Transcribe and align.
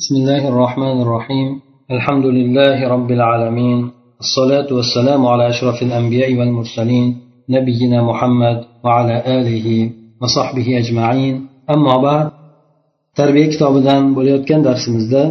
بسم 0.00 0.14
الله 0.20 0.42
الرحمن 0.48 0.96
الرحيم 1.04 1.48
الحمد 1.96 2.26
لله 2.38 2.78
رب 2.94 3.10
العالمين 3.18 3.78
الصلاة 4.24 4.68
والسلام 4.76 5.20
على 5.32 5.44
أشرف 5.52 5.82
الأنبياء 5.82 6.30
والمرسلين 6.38 7.06
نبينا 7.56 7.98
محمد 8.10 8.58
وعلى 8.84 9.16
آله 9.38 9.66
وصحبه 10.20 10.68
أجمعين 10.82 11.34
أما 11.74 11.94
بعد 12.06 12.26
tarbiya 13.18 13.46
kitobidan 13.52 14.02
bo'layotgan 14.16 14.60
darsimizda 14.68 15.22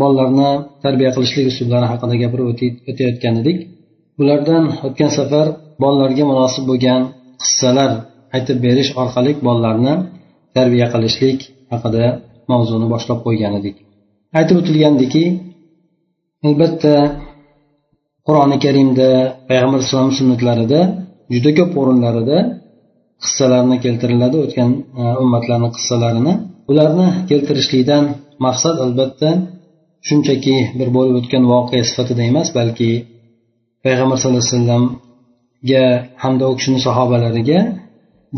bolalarni 0.00 0.50
tarbiya 0.84 1.10
qilishlik 1.16 1.46
usullari 1.52 1.86
haqida 1.92 2.14
gapirib 2.22 2.46
o'tayotgan 2.90 3.34
edik 3.42 3.58
bulardan 4.18 4.64
o'tgan 4.86 5.10
safar 5.18 5.46
bolalarga 5.82 6.24
munosib 6.32 6.64
bo'lgan 6.70 7.00
qissalar 7.42 7.90
aytib 8.36 8.58
berish 8.66 8.90
orqali 9.02 9.32
bolalarni 9.46 9.94
tarbiya 10.56 10.86
qilishlik 10.94 11.38
haqida 11.72 12.04
mavzuni 12.52 12.86
boshlab 12.94 13.18
qo'ygan 13.26 13.52
edik. 13.60 13.76
Aytib 14.38 14.56
o'tilgandiki 14.60 15.24
albatta 16.48 16.94
qur'oni 18.26 18.56
karimda 18.64 19.08
payg'ambar 19.48 19.78
alayhisalom 19.80 20.12
sunnatlarida 20.18 20.80
juda 21.34 21.50
ko'p 21.58 21.72
o'rinlarida 21.80 22.38
qissalarni 23.22 23.76
keltiriladi 23.84 24.36
o'tgan 24.44 24.70
e, 25.00 25.02
ummatlarni 25.22 25.68
qissalarini. 25.76 26.34
Ularni 26.70 27.08
keltirishlikdan 27.30 28.04
maqsad 28.46 28.76
albatta 28.84 29.30
shunchaki 30.08 30.56
bir 30.78 30.88
bo'lib 30.96 31.14
o'tgan 31.20 31.44
voqea 31.52 31.82
sifatida 31.90 32.22
emas 32.30 32.48
balki 32.58 32.90
payg'ambar 33.84 34.16
sallallohu 34.20 34.44
alayhi 34.44 34.56
vasallamga 34.56 35.84
hamda 36.22 36.44
u 36.50 36.54
kishini 36.58 36.80
sahobalariga 36.86 37.60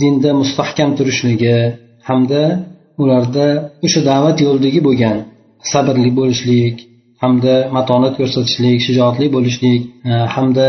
dinda 0.00 0.30
mustahkam 0.40 0.90
turishligi 0.98 1.56
hamda 2.08 2.42
ularda 3.02 3.46
o'sha 3.86 4.00
da'vat 4.10 4.36
yo'lidagi 4.46 4.80
bo'lgan 4.88 5.16
sabrli 5.72 6.10
bo'lishlik 6.18 6.76
hamda 7.22 7.54
matonat 7.76 8.14
ko'rsatishlik 8.20 8.78
shijoatli 8.86 9.26
bo'lishlik 9.36 9.82
e, 10.10 10.12
hamda 10.34 10.68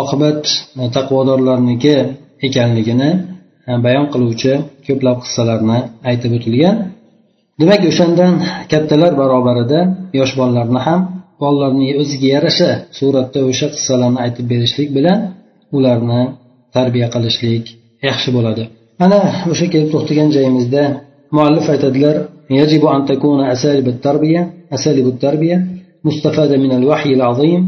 oqibat 0.00 0.42
e, 0.80 0.82
taqvodorlarniki 0.96 1.96
ekanligini 2.46 3.10
e, 3.68 3.72
bayon 3.84 4.06
qiluvchi 4.12 4.52
ko'plab 4.86 5.18
qissalarni 5.24 5.78
aytib 6.10 6.32
o'tilgan. 6.38 6.76
Demak 7.60 7.82
o'shandan 7.90 8.34
kattalar 8.72 9.12
barobarida 9.22 9.80
yosh 10.18 10.32
bolalarni 10.40 10.80
ham 10.86 11.00
bolalarni 11.42 11.88
o'ziga 12.00 12.28
yarasha 12.34 12.70
suratda 12.98 13.40
o'sha 13.50 13.66
qissalarni 13.74 14.18
aytib 14.24 14.46
berishlik 14.52 14.88
bilan 14.96 15.18
ularni 15.76 16.22
tarbiya 16.76 17.08
qilishlik 17.14 17.64
yaxshi 18.08 18.28
bo'ladi. 18.36 18.64
Mana 19.02 19.18
o'sha 19.52 19.66
kelib 19.72 19.88
to'xtagan 19.94 20.28
joyimizda 20.36 20.82
muallif 21.34 21.66
aytadilar 21.74 22.16
يجب 22.50 22.86
أن 22.86 23.04
تكون 23.04 23.44
أساليب 23.44 23.88
التربية 23.88 24.42
أساليب 24.72 25.06
التربية 25.06 25.66
مستفادة 26.04 26.56
من 26.56 26.72
الوحي 26.72 27.10
العظيم 27.14 27.62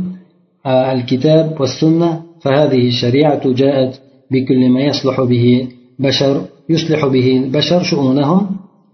الكتاب 0.66 1.60
والسنة 1.60 2.22
فهذه 2.42 2.88
الشريعة 2.88 3.52
جاءت 3.52 4.00
بكل 4.30 4.68
ما 4.68 4.80
يصلح 4.80 5.20
به 5.20 5.68
بشر 5.98 6.34
يصلح 6.68 7.06
به 7.06 7.26
البشر 7.36 7.82
شؤونهم 7.82 8.46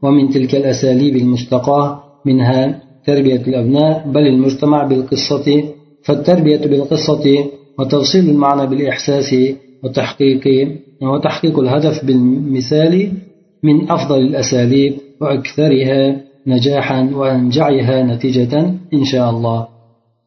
ومن 0.03 0.31
تلك 0.31 0.55
الأساليب 0.55 1.17
المستقاة 1.17 2.03
منها 2.27 2.83
تربية 3.07 3.43
الأبناء 3.49 4.09
بل 4.15 4.27
المجتمع 4.27 4.85
بالقصة 4.87 5.65
فالتربية 6.03 6.63
بالقصة 6.71 7.45
وتوصيل 7.79 8.31
المعنى 8.31 8.67
بالإحساس 8.71 9.35
وتحقيق 9.83 10.45
وتحقيق 11.03 11.59
الهدف 11.59 12.05
بالمثال 12.05 13.13
من 13.64 13.92
أفضل 13.92 14.20
الأساليب 14.30 14.94
وأكثرها 15.22 16.02
نجاحا 16.48 17.00
وأنجعها 17.20 18.04
نتيجة 18.04 18.54
إن 18.94 19.04
شاء 19.12 19.30
الله 19.30 19.68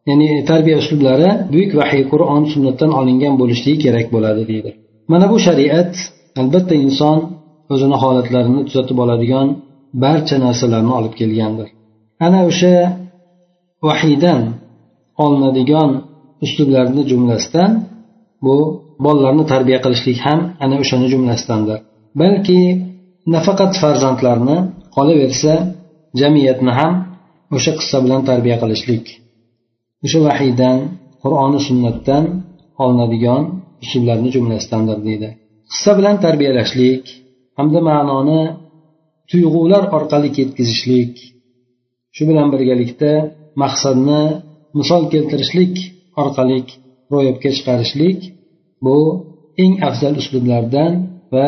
ya'ni 0.09 0.45
tarbiya 0.51 0.77
uslublari 0.83 1.29
buyuk 1.53 1.73
vahiy 1.81 2.03
qur'on 2.13 2.43
sunnatdan 2.53 2.91
olingan 3.01 3.35
bo'lishligi 3.41 3.79
kerak 3.85 4.07
bo'ladi 4.15 4.43
deydi 4.51 4.71
mana 5.13 5.27
bu 5.33 5.37
shariat 5.47 5.93
albatta 6.41 6.75
inson 6.85 7.19
o'zini 7.73 7.97
holatlarini 8.03 8.61
tuzatib 8.69 8.99
oladigan 9.05 9.49
barcha 10.05 10.37
narsalarni 10.45 10.93
olib 10.99 11.15
kelgandir 11.21 11.69
ana 12.27 12.41
o'sha 12.51 12.75
vahiydan 13.87 14.43
olinadigan 15.25 15.91
uslublarni 16.45 17.03
jumlasidan 17.11 17.71
bu 18.45 18.57
bolalarni 19.05 19.45
tarbiya 19.53 19.79
qilishlik 19.85 20.19
ham 20.27 20.41
ana 20.65 20.77
o'shani 20.83 21.07
jumlasidandir 21.13 21.79
balki 22.21 22.61
nafaqat 23.34 23.74
farzandlarni 23.82 24.58
qolaversa 24.96 25.54
jamiyatni 26.22 26.72
ham 26.80 26.94
o'sha 27.56 27.72
qissa 27.80 27.98
bilan 28.06 28.22
tarbiya 28.30 28.58
qilishlik. 28.64 29.06
O'sha 30.06 30.20
vahiydan 30.28 30.78
qur'oni 31.24 31.60
sunnatdan 31.68 32.24
olinadigan 32.84 33.44
usullarni 33.84 34.30
jumlasidandir 34.36 34.98
deydi. 35.08 35.30
Qissa 35.72 35.92
bilan 36.00 36.16
tarbiyalashlik 36.26 37.04
hamda 37.58 37.80
ma'noni 37.90 38.42
tuyg'ular 39.30 39.84
orqali 39.98 40.30
yetkazishlik 40.40 41.14
shu 42.16 42.24
bilan 42.30 42.48
birgalikda 42.54 43.12
maqsadni 43.64 44.24
misol 44.80 45.04
keltirishlik 45.14 45.76
orqali 46.22 46.60
ro'yobga 47.14 47.50
chiqarishlik 47.58 48.20
bu 48.86 48.98
eng 49.64 49.74
afzal 49.88 50.14
uslublardan 50.22 50.92
va 51.34 51.48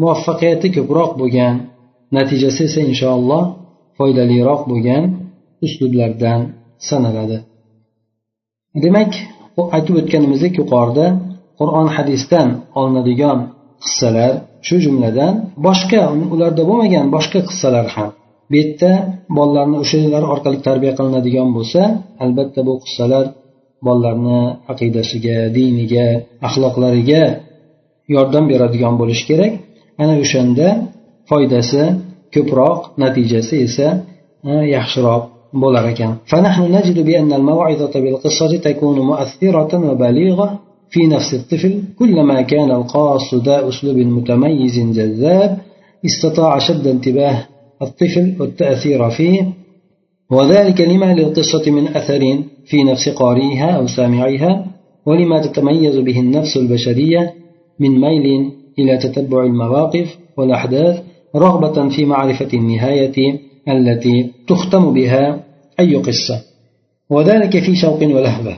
muvaffaqiyati 0.00 0.68
ko'proq 0.76 1.10
bo'lgan 1.20 1.54
natijasi 2.16 2.60
esa 2.68 2.80
inshaalloh 2.90 3.44
foydaliroq 3.98 4.60
bo'lgan 4.70 5.04
uslublardan 5.66 6.40
sanaladi. 6.88 7.38
Demak 8.84 9.12
aytib 9.76 9.94
o'tganimizdek 10.00 10.52
yuqorida 10.60 11.06
qur'on 11.58 11.88
hadisdan 11.96 12.48
olinadigan 12.80 13.38
qissalar 13.84 14.32
shu 14.66 14.76
jumladan 14.84 15.34
boshqa 15.66 16.00
ularda 16.34 16.62
bo'lmagan 16.70 17.06
boshqa 17.16 17.40
qissalar 17.48 17.86
ham. 17.94 18.10
Bu 18.50 18.54
yerda 18.60 18.92
bolalarni 19.36 19.76
o'shalar 19.84 20.22
orqali 20.32 20.58
tarbiya 20.68 20.92
qilinadigan 20.98 21.48
bo'lsa 21.56 21.82
albatta 22.24 22.60
bu 22.68 22.74
qissalar 22.84 23.24
bolalarni 23.86 24.40
aqidasiga 24.72 25.38
diniga 25.56 26.06
axloqlariga 26.46 27.22
yordam 28.14 28.44
beradigan 28.52 28.94
bo'lishi 29.00 29.24
kerak. 29.30 29.52
Ana 30.02 30.14
o'shanda 30.22 30.68
foydasi 31.30 31.82
ko'proq 32.34 32.78
natijasi 33.02 33.56
esa 33.66 33.88
yaxshiroq 34.76 35.22
bo'lar 35.62 35.84
ekan. 35.92 36.12
فنحن 36.30 36.62
نجد 36.76 36.98
بأن 37.08 37.32
الموعظة 37.32 37.94
بالقصة 38.04 38.56
تكون 38.56 38.96
مؤثرة 39.10 39.72
وبليغة 39.90 40.48
في 40.90 41.06
نفس 41.06 41.34
الطفل 41.34 41.82
كلما 41.98 42.42
كان 42.42 42.70
القاص 42.70 43.34
ذا 43.34 43.68
أسلوب 43.68 43.96
متميز 43.96 44.76
جذاب 44.78 45.50
استطاع 46.08 46.58
شد 46.58 46.86
انتباه 46.86 47.36
الطفل 47.82 48.26
والتأثير 48.40 49.10
فيه 49.10 49.52
وذلك 50.30 50.80
لما 50.80 51.14
للقصة 51.14 51.70
من 51.70 51.88
أثر 51.88 52.22
في 52.64 52.78
نفس 52.90 53.08
قارئها 53.08 53.70
أو 53.70 53.86
سامعها 53.86 54.66
ولما 55.06 55.38
تتميز 55.46 55.96
به 55.96 56.20
النفس 56.20 56.56
البشرية 56.56 57.34
من 57.80 58.00
ميل 58.00 58.52
إلى 58.80 58.96
تتبع 58.98 59.44
المواقف 59.44 60.18
والأحداث 60.36 61.02
رغبة 61.36 61.88
في 61.88 62.04
معرفة 62.04 62.48
النهاية 62.54 63.38
التي 63.68 64.30
تختم 64.48 64.92
بها 64.92 65.44
أي 65.80 65.94
قصة. 65.96 66.42
وذلك 67.10 67.58
في 67.58 67.76
شوق 67.76 68.02
ولهبة 68.02 68.56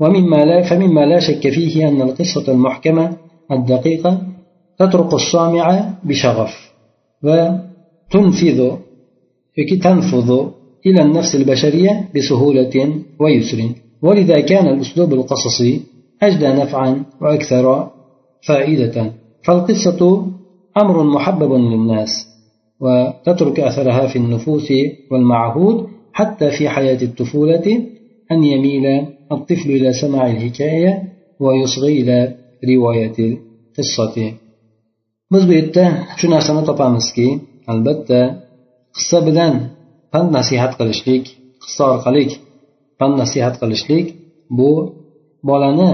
ومما 0.00 0.36
لا 0.36 0.62
فمما 0.62 1.00
لا 1.00 1.18
شك 1.20 1.48
فيه 1.48 1.88
أن 1.88 2.02
القصة 2.02 2.52
المحكمة 2.52 3.16
الدقيقة 3.52 4.22
تترك 4.78 5.14
الصامع 5.14 5.94
بشغف 6.04 6.72
وتنفذ 7.22 8.70
تنفذ 9.82 10.30
إلى 10.86 11.02
النفس 11.02 11.34
البشرية 11.34 12.08
بسهولة 12.16 12.94
ويسر. 13.20 13.68
ولذا 14.02 14.40
كان 14.40 14.66
الأسلوب 14.66 15.12
القصصي 15.12 15.80
أجدى 16.22 16.48
نفعا 16.48 17.04
وأكثر 17.20 17.90
فائدة. 18.46 19.12
فالقصة 19.44 20.26
أمر 20.82 21.02
محبب 21.02 21.52
للناس 21.52 22.12
وتترك 22.80 23.60
أثرها 23.60 24.06
في 24.06 24.16
النفوس 24.16 24.68
والمعهود 25.10 25.88
حتى 26.12 26.50
في 26.50 26.68
حياة 26.68 27.02
الطفولة 27.02 27.66
أن 28.32 28.44
يميل 28.44 29.06
الطفل 29.32 29.70
إلى 29.70 29.92
سماع 29.92 30.30
الحكاية 30.30 31.02
ويصغي 31.40 32.00
إلى 32.00 32.34
رواية 32.74 33.16
القصة 33.18 34.16
biz 35.32 35.48
bu 35.48 35.52
yerda 35.58 35.84
shu 36.20 36.26
narsani 36.34 36.62
topamizki 36.68 37.26
albatta 37.72 38.20
qissa 38.96 39.18
bilan 39.26 39.54
pand 40.12 40.28
nasihat 40.38 40.72
qilishlik 40.78 41.24
qissa 41.62 41.82
orqali 41.94 42.24
pand 42.98 43.14
nasihat 43.22 43.54
qilishlik 43.62 44.06
bu 44.58 44.70
bolani 45.48 45.92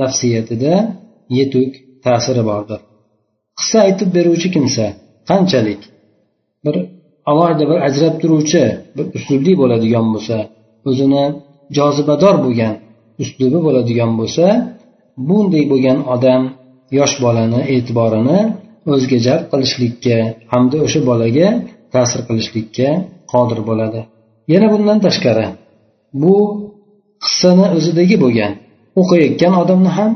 nafsiyatida 0.00 0.74
yetuk 1.38 1.70
ta'siri 2.04 2.42
bordir 2.50 2.80
qissa 3.60 3.78
aytib 3.86 4.08
beruvchi 4.16 4.48
kimsa 4.54 4.84
qanchalik? 5.30 5.80
Bir 6.64 6.74
alohida 7.30 7.64
bir 7.70 7.78
ajrab 7.88 8.14
turuvchi 8.22 8.64
bir 8.96 9.06
uslubli 9.16 9.52
bo'ladigan 9.60 10.06
bo'lsa 10.14 10.36
o'zini 10.88 11.24
jozibador 11.76 12.36
bo'lgan 12.44 12.74
uslubi 13.22 13.58
bo'ladigan 13.66 14.10
bo'lsa 14.20 14.44
bunday 15.28 15.64
bo'lgan 15.72 15.98
odam 16.14 16.42
yosh 16.98 17.14
bolani 17.24 17.60
e'tiborini 17.74 18.40
o'ziga 18.92 19.18
jalb 19.26 19.44
qilishlikka 19.52 20.16
hamda 20.52 20.76
o'sha 20.86 21.00
bolaga 21.10 21.48
ta'sir 21.94 22.20
qilishlikka 22.28 22.88
qodir 23.32 23.60
bo'ladi. 23.68 24.00
Yana 24.52 24.66
bundan 24.72 24.98
tashqari 25.06 25.46
bu 26.22 26.34
qissani 27.24 27.66
o'zidagi 27.76 28.16
bo'lgan 28.24 28.52
o'qiyotgan 29.00 29.52
odamni 29.62 29.90
ham 29.98 30.12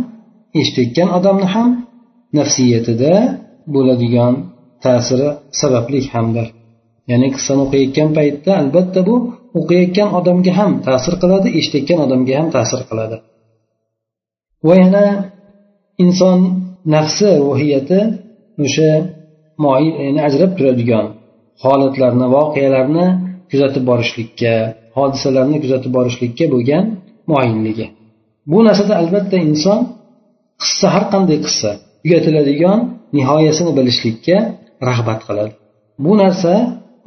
eshitayotgan 0.60 1.08
odamni 1.18 1.46
ham 1.54 1.70
nafsiyatida 2.38 3.12
bo'ladigan 3.74 4.34
ta'siri 4.84 5.28
sababli 5.60 6.00
hamdir. 6.14 6.46
Ya'ni 7.10 7.28
qissani 7.36 7.60
o'qiyotgan 7.66 8.08
paytda 8.18 8.50
albatta 8.62 9.00
bu 9.08 9.14
o'qiyotgan 9.58 10.08
odamga 10.18 10.52
ham 10.60 10.72
ta'sir 10.86 11.14
qiladi 11.22 11.48
eshitayotgan 11.58 11.98
odamga 12.06 12.32
ham 12.38 12.48
ta'sir 12.56 12.80
qiladi. 12.88 13.16
Va 14.66 14.74
yana 14.82 15.04
inson 16.04 16.38
nafsi 16.94 17.30
ruhiyati 17.46 18.00
o'sha 18.64 18.90
ya'ni 20.06 20.20
ajrab 20.28 20.50
turadigan 20.58 21.06
holatlarni 21.64 22.26
voqealarni 22.36 23.06
kuzatib 23.50 23.84
borishlikka 23.90 24.54
hodisalarni 24.98 25.56
kuzatib 25.64 25.92
borishlikka 25.96 26.44
bo'lgan 26.54 26.84
moyilligi. 27.32 27.86
Bu 28.50 28.58
narsada 28.66 28.94
albatta 29.02 29.36
inson 29.48 29.80
qissa 30.62 30.86
har 30.94 31.04
qanday 31.12 31.38
qissa 31.46 31.70
tugatiladigan 32.04 32.78
nihoyasini 33.16 33.72
bilishlikka 33.78 34.36
rag'bat 34.88 35.20
qiladi. 35.28 35.52
Bu 36.04 36.12
narsa 36.22 36.52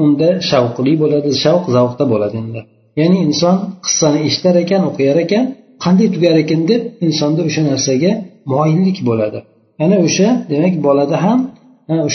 unda 0.04 0.30
shavqli 0.50 0.94
bo'ladi 1.04 1.30
shavq 1.44 1.66
zavqda 1.76 2.04
bo'ladi 2.14 2.36
endi. 2.44 2.60
Ya'ni 3.00 3.18
inson 3.28 3.56
qissani 3.86 4.20
eshitar 4.28 4.56
ekan 4.64 4.82
o'qiyar 4.90 5.18
ekan 5.26 5.46
qanday 5.84 6.08
tugar 6.16 6.36
ekan 6.44 6.62
deb 6.72 6.82
insonda 7.08 7.42
o'sha 7.50 7.62
narsaga 7.72 8.12
moyillik 8.54 8.98
bo'ladi. 9.10 9.40
Ana 9.84 9.98
o'sha 10.08 10.28
demak 10.52 10.76
bolada 10.88 11.16
ham 11.26 11.40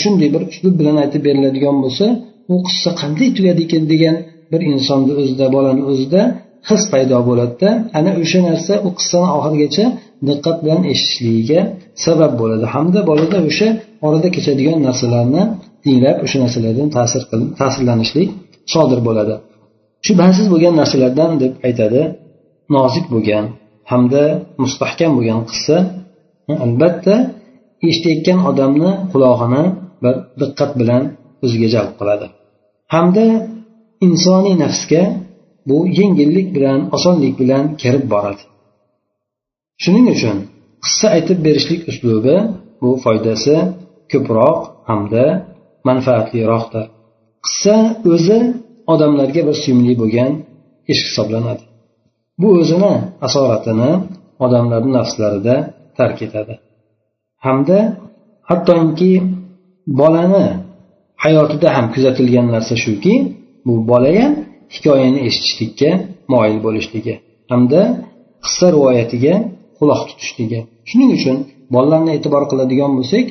shunday 0.01 0.29
bir 0.35 0.41
uslub 0.51 0.73
bilan 0.79 0.95
aytib 1.03 1.21
beriladigan 1.27 1.75
bo'lsa 1.83 2.05
u 2.53 2.55
qissa 2.67 2.89
qanday 3.01 3.29
tugadi 3.37 3.61
ekan 3.67 3.83
degan 3.93 4.15
bir 4.51 4.61
insonni 4.73 5.13
o'zida 5.21 5.45
bolani 5.55 5.83
o'zida 5.91 6.21
his 6.69 6.81
paydo 6.91 7.17
bo'ladida 7.29 7.69
ana 7.97 8.11
o'sha 8.21 8.39
narsa 8.49 8.73
u 8.87 8.89
qissani 8.97 9.29
oxirigacha 9.37 9.85
diqqat 10.27 10.57
bilan 10.63 10.81
eshitishligiga 10.91 11.59
sabab 12.05 12.31
bo'ladi. 12.41 12.65
Hamda 12.75 12.99
bolada 13.09 13.37
o'sha 13.49 13.67
orada 14.07 14.27
kechadigan 14.35 14.77
narsalarni 14.87 15.43
tinglab 15.83 16.17
o'sha 16.25 16.37
narsalardan 16.43 16.87
ta'sir 16.97 17.21
qilib 17.29 17.49
ta'sirlanishlik 17.59 18.29
sodir 18.73 18.99
bo'ladi. 19.07 19.35
Shubhasiz 20.05 20.45
bo'lgan 20.53 20.73
narsalardan 20.81 21.31
deb 21.43 21.53
aytadi 21.67 22.01
nozik 22.75 23.05
bo'lgan 23.13 23.45
hamda 23.91 24.23
mustahkam 24.63 25.11
bo'lgan 25.17 25.41
qissa 25.49 25.77
albatta 26.65 27.15
eshitayotgan 27.89 28.39
odamni 28.49 28.91
qulog'ini 29.11 29.63
bir 30.03 30.15
diqqat 30.41 30.71
bilan 30.79 31.01
o'ziga 31.45 31.67
jalb 31.75 31.91
qiladi. 31.99 32.25
Hamda 32.93 33.25
insoniy 34.07 34.55
nafsga 34.63 35.01
bu 35.67 35.77
yengillik 35.99 36.47
bilan 36.55 36.79
osonlik 36.95 37.33
bilan 37.41 37.63
kirib 37.81 38.05
boradi. 38.13 38.43
Shuning 39.83 40.07
uchun 40.15 40.37
qissa 40.83 41.07
aytib 41.15 41.39
berishlik 41.45 41.81
uslubi 41.91 42.35
bu 42.81 42.89
foydasi 43.03 43.55
ko'proq 44.11 44.59
hamda 44.89 45.25
manfaatliroqdir 45.87 46.85
qissa 47.45 47.75
o'zi 48.13 48.39
odamlarga 48.93 49.41
bir 49.47 49.55
suyumli 49.63 49.93
bo'lgan 50.01 50.31
ish 50.91 51.01
hisoblanadi. 51.07 51.63
Bu 52.41 52.47
o'zini 52.61 52.93
asoratini 53.27 53.91
odamlarni 54.45 54.91
nafslarida 54.99 55.55
tark 55.97 56.17
etadi. 56.27 56.53
Hamda 57.45 57.79
hattoki 58.49 59.13
bolani 59.99 60.45
hayotida 61.23 61.67
ham 61.75 61.85
kuzatilgan 61.93 62.47
narsa 62.55 62.75
shuki 62.85 63.13
bu 63.65 63.73
bola 63.89 64.11
ham 64.19 64.33
hikoyani 64.75 65.19
eshitishlikka 65.27 65.89
moyil 66.33 66.57
bo'lishligi 66.65 67.13
hamda 67.51 67.81
qissa 68.45 68.67
rivoyatiga 68.75 69.33
quloq 69.77 70.01
tutishligi 70.09 70.59
shuning 70.89 71.11
uchun 71.17 71.37
bolalarni 71.75 72.11
e'tibor 72.17 72.43
qiladigan 72.51 72.91
bo'lsak 72.97 73.25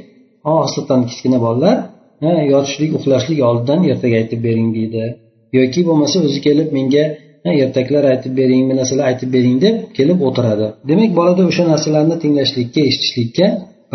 osatan 0.60 1.00
kichkina 1.08 1.38
bolalar 1.46 1.76
yotishlik 2.52 2.90
uxlashlik 2.98 3.38
oldidan 3.48 3.80
ertaga 3.92 4.16
aytib 4.22 4.40
bering 4.46 4.68
deydi. 4.76 5.04
Yoki 5.58 5.80
bo'lmasa 5.88 6.16
o'zi 6.26 6.40
kelib 6.46 6.68
menga 6.76 7.04
ertaklar 7.64 8.04
aytib 8.12 8.32
bering 8.40 8.62
bir 8.68 8.76
narsalar 8.80 9.04
aytib 9.10 9.30
bering 9.36 9.56
deb 9.64 9.76
kelib 9.98 10.18
o'tiradi. 10.28 10.66
Demak 10.90 11.10
bolada 11.18 11.42
o'sha 11.50 11.64
narsalarni 11.72 12.16
tinglashlikka 12.24 12.80
eshitishlikka 12.88 13.46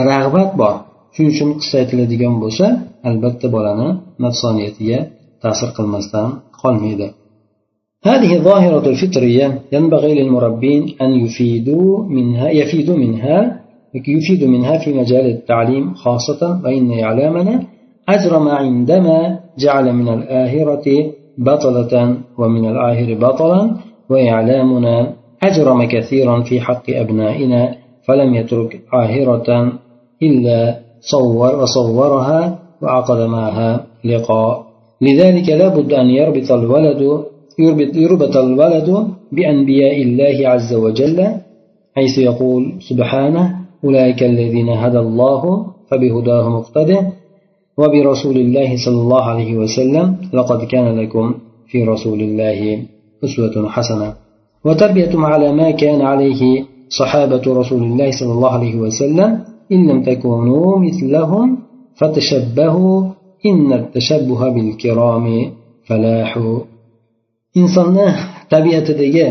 rag'bat 0.09 0.51
bor. 0.61 0.75
Shuning 1.13 1.31
uchun 1.35 1.49
qissa 1.59 1.75
aytiladigan 1.83 2.35
bo'lsa 2.43 2.65
albatta 3.09 3.47
bolani 3.55 3.89
nafsoniyatiga 4.25 4.99
ta'sir 5.43 5.69
qilmasdan 5.77 6.27
qolmaydi. 6.61 7.07
هذه 8.03 8.37
ظاهرة 8.37 8.89
الفطرية 8.89 9.61
ينبغي 9.71 10.23
للمربين 10.23 10.95
أن 11.01 11.11
يفيدوا 11.11 12.05
منها 12.05 12.49
يفيدوا 12.49 12.97
منها 12.97 13.61
يفيد 13.95 14.43
منها 14.43 14.77
في 14.77 14.93
مجال 14.93 15.25
التعليم 15.25 15.93
خاصة 15.93 16.61
وإن 16.63 16.99
إعلامنا 16.99 17.63
أجرم 18.09 18.47
عندما 18.47 19.39
جعل 19.59 19.93
من 19.93 20.07
الآهرة 20.07 21.11
بطلة 21.37 22.17
ومن 22.37 22.65
الآهر 22.69 23.13
بطلا 23.13 23.75
وإعلامنا 24.09 25.13
أجرم 25.43 25.83
كثيرا 25.83 26.41
في 26.41 26.61
حق 26.61 26.89
أبنائنا 26.89 27.75
فلم 28.07 28.33
يترك 28.33 28.81
آهرة 28.93 29.73
إلا 30.21 30.79
صور 30.99 31.55
وصورها 31.55 32.59
وعقد 32.81 33.19
معها 33.27 33.85
لقاء. 34.05 34.67
لذلك 35.01 35.49
لا 35.49 35.67
بد 35.67 35.93
أن 35.93 36.09
يربط 36.09 36.51
الولد 36.51 37.23
يربط, 37.59 38.37
الولد 38.37 39.07
بأنبياء 39.31 40.01
الله 40.01 40.49
عز 40.49 40.73
وجل 40.73 41.27
حيث 41.95 42.17
يقول 42.17 42.73
سبحانه 42.89 43.55
أولئك 43.83 44.23
الذين 44.23 44.69
هدى 44.69 44.99
الله 44.99 45.65
فبهداه 45.91 46.49
مقتده 46.49 47.07
وبرسول 47.77 48.37
الله 48.37 48.77
صلى 48.85 49.01
الله 49.01 49.21
عليه 49.23 49.55
وسلم 49.57 50.15
لقد 50.33 50.63
كان 50.63 50.99
لكم 50.99 51.33
في 51.67 51.83
رسول 51.83 52.21
الله 52.21 52.83
أسوة 53.23 53.69
حسنة. 53.69 54.13
وتربيتم 54.65 55.25
على 55.25 55.53
ما 55.53 55.71
كان 55.71 56.01
عليه 56.01 56.63
صحابة 56.89 57.41
رسول 57.47 57.83
الله 57.83 58.11
صلى 58.19 58.31
الله 58.31 58.49
عليه 58.49 58.75
وسلم 58.75 59.39
إن 59.71 59.87
لم 59.89 60.03
تكونوا 60.03 60.79
مثلهم 60.79 61.57
فتشبهوا 61.95 63.03
إن 63.45 63.73
التشبه 63.73 64.49
بالكرام 64.49 65.51
فلاح 65.87 66.39
insonni 67.59 68.07
tabiatidagi 68.53 69.27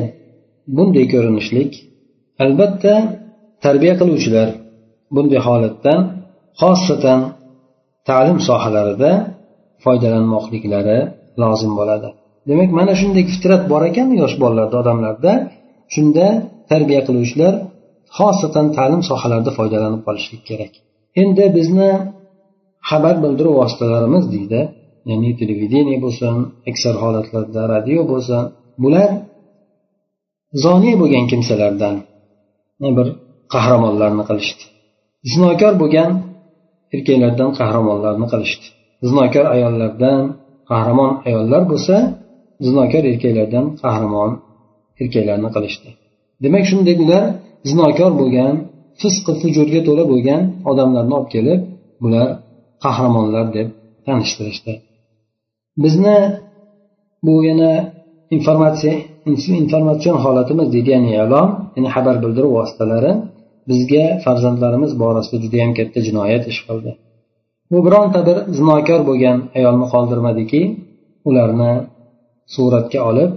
bunday 0.77 1.05
ko'rinishlik 1.15 1.71
albatta 2.45 2.95
tarbiya 3.65 3.95
qiluvchilar 4.01 4.49
bunday 5.15 5.41
holatdan 5.49 6.01
xosatan 6.61 7.21
ta'lim 8.09 8.39
sohalarida 8.49 9.13
foydalanmoqliklari 9.85 10.99
lozim 11.43 11.73
bo'ladi. 11.79 12.09
Demak 12.49 12.71
mana 12.79 12.93
shunday 13.01 13.25
fitrat 13.33 13.63
bor 13.73 13.83
ekan 13.91 14.09
yosh 14.23 14.35
bolalarda 14.43 14.77
odamlarda. 14.83 15.33
Shunda 15.95 16.27
tarbiya 16.71 17.01
qiluvchilar 17.09 17.55
xosatan 18.19 18.67
ta'lim 18.77 19.03
sohalarida 19.11 19.51
foydalanib 19.59 20.03
qolishlik 20.07 20.43
kerak. 20.51 20.73
Endi 21.23 21.45
bizni 21.57 21.91
xabar 22.91 23.15
bildiruv 23.25 23.55
vositalarimiz 23.61 24.25
deydi. 24.35 24.61
Ya'ni 25.09 25.31
televideniya 25.41 25.99
bo'lsin 26.05 26.37
aksar 26.71 26.95
holatlarda 27.03 27.63
radio 27.75 28.01
bo'lsin 28.13 28.43
bular 28.83 29.11
zoniy 30.65 30.95
bo'lgan 31.01 31.25
kimsalardan 31.33 31.97
bir 32.97 33.09
qahramonlarni 33.55 34.25
qilishdi. 34.29 34.63
Zinokor 35.33 35.73
bo'lgan 35.83 36.11
erkaklardan 36.95 37.51
qahramonlarni 37.59 38.27
qilishdi. 38.33 38.67
Zinokor 39.09 39.45
ayollardan 39.55 40.21
qahramon 40.71 41.13
ayollar 41.29 41.63
bo'lsa 41.73 41.97
zinokor 42.67 43.03
erkaklardan 43.13 43.65
qahramon 43.83 44.31
erkaklarni 45.03 45.49
qilishdi. 45.57 45.89
Demak 46.45 46.65
shunday 46.71 46.97
ular 47.05 47.25
zinokor 47.71 48.13
bo'lgan 48.21 48.55
fisqi 49.01 49.33
fujurga 49.41 49.81
to'la 49.89 50.05
bo'lgan 50.13 50.43
odamlarni 50.71 51.15
olib 51.19 51.31
kelib 51.35 51.61
bular 52.03 52.29
qahramonlar 52.85 53.47
deb 53.57 53.69
tanishtirishdi. 54.07 54.73
Bizni 55.85 56.17
bu 57.27 57.35
yana 57.49 57.73
informatsiya 58.37 58.95
informatsion 59.63 60.17
holatimiz 60.25 60.69
deydi 60.75 60.91
ya'ni 60.97 61.11
e'lon 61.23 61.49
ya'ni 61.77 61.89
xabar 61.95 62.17
bildiruv 62.25 62.51
vositalari 62.59 63.13
bizga 63.71 64.05
farzandlarimiz 64.25 64.93
borasida 65.03 65.37
judayam 65.45 65.73
katta 65.79 65.99
jinoyat 66.09 66.45
ish 66.53 66.61
qildi. 66.69 66.91
Bu 67.71 67.79
bironta 67.87 68.21
bir 68.29 68.37
zinokor 68.59 69.01
bo'lgan 69.09 69.39
ayolni 69.59 69.87
qoldirmadiki 69.95 70.61
ularni 71.29 71.73
suratga 72.55 73.01
olib 73.11 73.31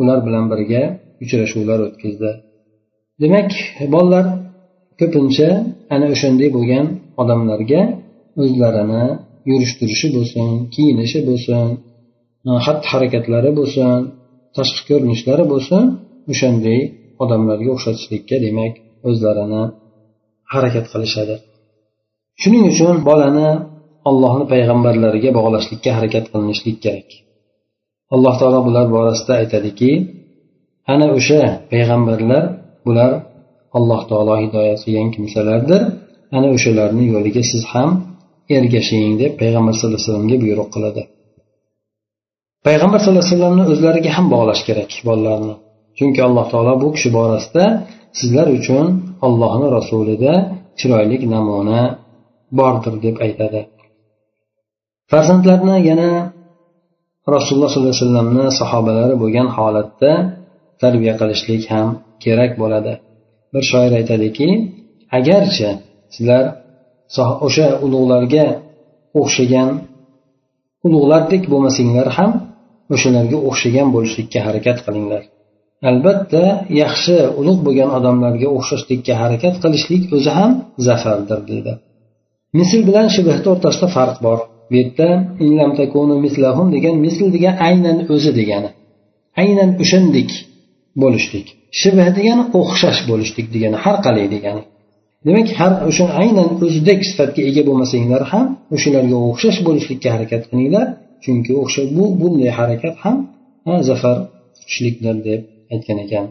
ular 0.00 0.18
bilan 0.26 0.44
birga 0.52 0.82
uchrashuvlar 1.22 1.78
o'tkazdi. 1.86 2.30
Demak 3.22 3.50
bolalar 3.94 4.26
ko'pincha 5.00 5.48
ana 5.94 6.06
o'shanday 6.14 6.48
bo'lgan 6.56 6.86
odamlarga 7.22 7.80
o'zlarini 8.42 9.04
yurish 9.50 9.74
turishi 9.78 10.08
bo'lsin 10.16 10.48
kiyinishi 10.74 11.20
bo'lsin 11.28 11.66
xatti 12.66 12.86
harakatlari 12.92 13.50
bo'lsin 13.58 13.90
tashqi 14.56 14.82
ko'rinishlari 14.88 15.44
bo'lsin 15.52 15.82
o'shanday 16.32 16.80
odamlarga 17.22 17.70
o'xshatishlikka 17.76 18.36
demak 18.46 18.72
o'zlarini 19.08 19.62
harakat 20.52 20.86
qilishadi. 20.92 21.34
Shuning 22.42 22.64
uchun 22.72 22.94
bolani 23.08 23.50
allohni 24.08 24.44
payg'ambarlariga 24.52 25.30
bog'lashlikka 25.38 25.90
harakat 25.98 26.24
qilinishlik 26.32 26.76
kerak. 26.84 27.08
Alloh 28.14 28.34
taolo 28.40 28.60
bular 28.68 28.86
borasida 28.96 29.32
aytadiki 29.42 29.90
ana 30.92 31.06
o'sha 31.18 31.40
payg'ambarlar 31.72 32.44
bular 32.86 33.10
alloh 33.78 34.00
taolo 34.10 34.34
hidoyasi 34.42 34.82
qilgan 34.86 35.08
kimsalardir 35.16 35.82
ana 36.36 36.48
o'shalarni 36.56 37.04
yo'liga 37.14 37.42
siz 37.52 37.62
ham 37.72 37.90
ergashing 38.56 39.12
deb 39.22 39.32
payg'ambar 39.42 39.72
sallallohu 39.74 39.98
alayhi 39.98 40.08
vasallamga 40.08 40.36
buyruq 40.44 40.68
qiladi. 40.74 41.02
Payg'ambar 42.66 42.98
sallallohu 43.00 43.24
alayhi 43.24 43.34
vasallamni 43.36 43.64
o'zlariga 43.72 44.10
ham 44.16 44.26
bog'lash 44.34 44.62
kerak 44.68 44.90
bolalarni. 45.08 45.54
Chunki 45.98 46.20
alloh 46.26 46.44
taolo 46.52 46.72
bu 46.82 46.88
kishi 46.94 47.08
borasida 47.18 47.64
sizlar 48.18 48.46
uchun 48.58 48.86
ollohni 49.26 49.68
rasulida 49.76 50.32
chiroyli 50.78 51.16
namuna 51.34 51.80
bordir 52.58 52.94
deb 53.04 53.16
aytadi. 53.26 53.60
Farzandlarni 55.10 55.76
yana 55.90 56.10
rasululloh 57.36 57.70
sollallohu 57.72 57.94
alayhi 57.94 58.06
vasallamni 58.06 58.46
sahobalari 58.60 59.14
bo'lgan 59.22 59.48
holatda 59.56 60.12
tarbiya 60.82 61.14
qilishlik 61.20 61.62
ham 61.72 61.88
kerak 62.24 62.52
bo'ladi. 62.62 62.92
Bir 63.52 63.62
shoir 63.70 63.92
aytadiki 64.00 64.48
agarchi 65.18 65.68
sizlar 66.14 66.44
o'sha 67.46 67.66
ulug'larga 67.84 68.46
o'xshagan 69.20 69.70
ulug'lardek 70.86 71.42
bo'lmasanglar 71.52 72.08
ham 72.16 72.30
o'shalarga 72.94 73.38
o'xshagan 73.48 73.88
bo'lishlikka 73.94 74.38
harakat 74.46 74.78
qilinglar. 74.86 75.22
Albatta 75.90 76.44
yaxshi 76.82 77.16
ulug' 77.40 77.60
bo'lgan 77.66 77.90
odamlarga 77.98 78.48
o'xshashlikka 78.56 79.14
harakat 79.22 79.54
qilishlik 79.62 80.02
o'zi 80.16 80.30
ham 80.38 80.52
zafardir 80.88 81.40
deydi. 81.50 81.72
Misl 82.58 82.80
bilan 82.88 83.06
shibhni 83.14 83.48
o'rtasida 83.52 83.88
farq 83.96 84.16
bor. 84.26 84.38
Bu 84.70 84.74
yerda 84.80 85.08
degan 86.76 86.96
misl 87.06 87.26
degan 87.36 87.54
aynan 87.68 87.98
o'zi 88.14 88.30
degani. 88.40 88.70
Aynan 89.42 89.70
o'shandek 89.82 90.30
bo'lishlik. 91.02 91.46
Shibh 91.80 91.98
degani 92.18 92.44
o'xshash 92.60 93.00
bo'lishlik 93.10 93.46
degani 93.54 93.76
har 93.84 93.96
qalay 94.06 94.26
degani. 94.34 94.62
demak 95.25 95.47
har 95.59 95.73
o'sha 95.89 96.05
aynan 96.21 96.49
o'zidek 96.65 96.99
sifatga 97.09 97.41
ega 97.49 97.61
bo'lmasanglar 97.69 98.21
ham 98.31 98.47
o'shalarga 98.75 99.17
o'xshash 99.29 99.59
bo'lishlikka 99.67 100.09
harakat 100.15 100.41
qilinglar 100.49 100.87
chunki 101.23 101.51
o'sha 101.63 101.81
bu 101.95 102.05
bunday 102.21 102.51
harakat 102.59 102.95
ham 103.03 103.17
zafar 103.89 104.17
quchishlikdir 104.57 105.15
deb 105.27 105.41
aytgan 105.73 105.99
ekan 106.05 106.27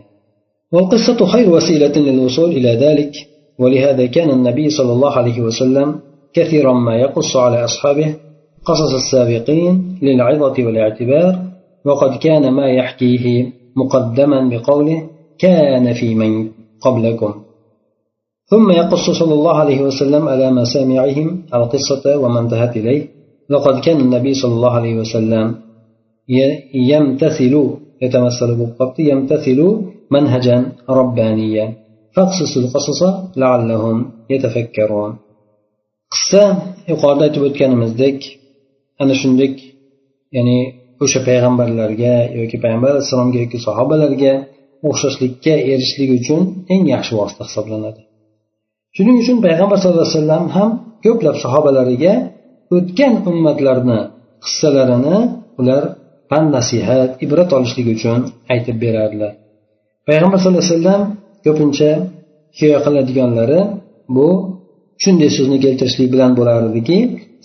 والقصة 0.75 1.27
خير 1.35 1.47
وسيلة 1.57 1.95
للوصول 2.07 2.51
إلى 2.59 2.73
ذلك 2.85 3.13
ولهذا 3.59 4.07
كان 4.07 4.31
النبي 4.31 4.67
صلى 4.71 4.93
الله 4.93 5.13
عليه 5.21 5.39
وسلم 5.41 5.89
كثيرا 6.37 6.73
ما 6.73 6.95
يقص 7.05 7.37
على 7.37 7.59
أصحابه 7.65 8.09
قصص 8.65 8.93
السابقين 8.95 9.99
للعظة 10.03 10.57
والاعتبار 10.67 11.33
وقد 11.85 12.19
كان 12.19 12.45
ما 12.59 12.67
يحكيه 12.81 13.53
مقدما 13.77 14.49
بقوله 14.49 15.03
كان 15.39 15.93
في 15.93 16.15
من 16.15 16.51
قبلكم 16.81 17.35
ثم 18.52 18.72
يقص 18.72 19.06
صلى 19.10 19.34
الله 19.34 19.56
عليه 19.64 19.82
وسلم 19.82 20.28
على 20.28 20.52
مسامعهم 20.52 21.28
القصة 21.54 22.18
وما 22.18 22.40
انتهت 22.40 22.78
إليه. 22.78 23.04
لقد 23.50 23.76
كان 23.86 24.00
النبي 24.00 24.34
صلى 24.34 24.54
الله 24.54 24.72
عليه 24.72 24.96
وسلم 24.96 25.56
يمتثل 26.74 27.54
يتمثل 28.02 28.56
بالضبط 28.56 29.00
يمتثل 29.00 29.60
منهجا 30.12 30.58
ربانيا. 30.90 31.74
فاقصص 32.16 32.58
القصص 32.58 33.02
لعلهم 33.38 34.12
يتفكرون. 34.30 35.12
قصة 36.12 36.58
يقال 36.90 37.32
تبت 37.32 37.56
كان 37.56 37.76
مزدك. 37.76 38.22
أنا 39.02 39.14
شندك. 39.14 39.56
يعني 40.32 40.84
o'sha 41.04 41.20
payg'ambarlarga 41.28 42.14
yoki 42.40 42.58
payg'ambar 42.64 42.90
alayhissalomga 42.94 43.38
yoki 43.44 43.60
sahobalarga 43.68 44.34
o'xshashlikka 44.90 45.54
erishishlik 45.72 46.10
uchun 46.20 46.42
eng 46.74 46.84
yaxshi 46.94 47.14
vosita 47.20 47.44
hisoblanadi 47.50 48.02
shuning 48.96 49.18
uchun 49.24 49.38
payg'ambar 49.46 49.78
sallallohu 49.80 50.06
alayhi 50.06 50.18
vasallam 50.20 50.44
ham 50.56 50.70
ko'plab 51.06 51.36
sahobalariga 51.44 52.14
o'tgan 52.76 53.14
ummatlarni 53.30 54.00
qissalarini 54.46 55.18
ular 55.62 55.84
pan 56.30 56.44
nasihat 56.58 57.10
ibrat 57.26 57.50
olishlik 57.58 57.88
uchun 57.96 58.20
aytib 58.54 58.78
berardilar. 58.84 59.32
Payg'ambar 60.10 60.38
sallallohu 60.42 60.66
alayhi 60.66 60.76
vasallam 60.78 61.02
ko'pincha 61.46 61.90
hikoya 62.56 62.80
qiladiganlari 62.86 63.62
bu 64.16 64.28
shunday 65.04 65.30
so'zni 65.38 65.58
keltirishlik 65.66 66.10
bilan 66.14 66.32
bo'lar 66.40 66.60
ediki 66.72 66.98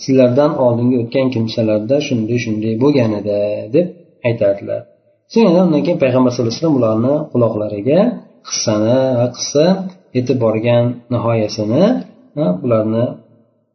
sizlardan 0.03 0.51
oldingi 0.65 0.95
o'tgan 1.03 1.27
kimsalarda 1.35 1.95
shunday 2.07 2.37
shunday 2.45 2.73
bo'lgan 2.83 3.11
edi 3.19 3.37
deb 3.75 3.87
aytardilar. 4.27 4.81
So'ng 5.31 5.45
undan 5.49 5.81
keyin 5.85 5.99
payg'ambar 6.03 6.31
sallallohu 6.31 6.51
alayhi 6.53 6.61
vasallam 6.61 6.79
ularni 6.81 7.13
quloqlariga 7.33 7.99
qissani 8.47 8.99
va 9.19 9.27
qissa 9.37 9.65
yetib 10.16 10.38
borgan 10.44 10.84
nihoyasini 11.14 11.84
ularni 12.64 13.04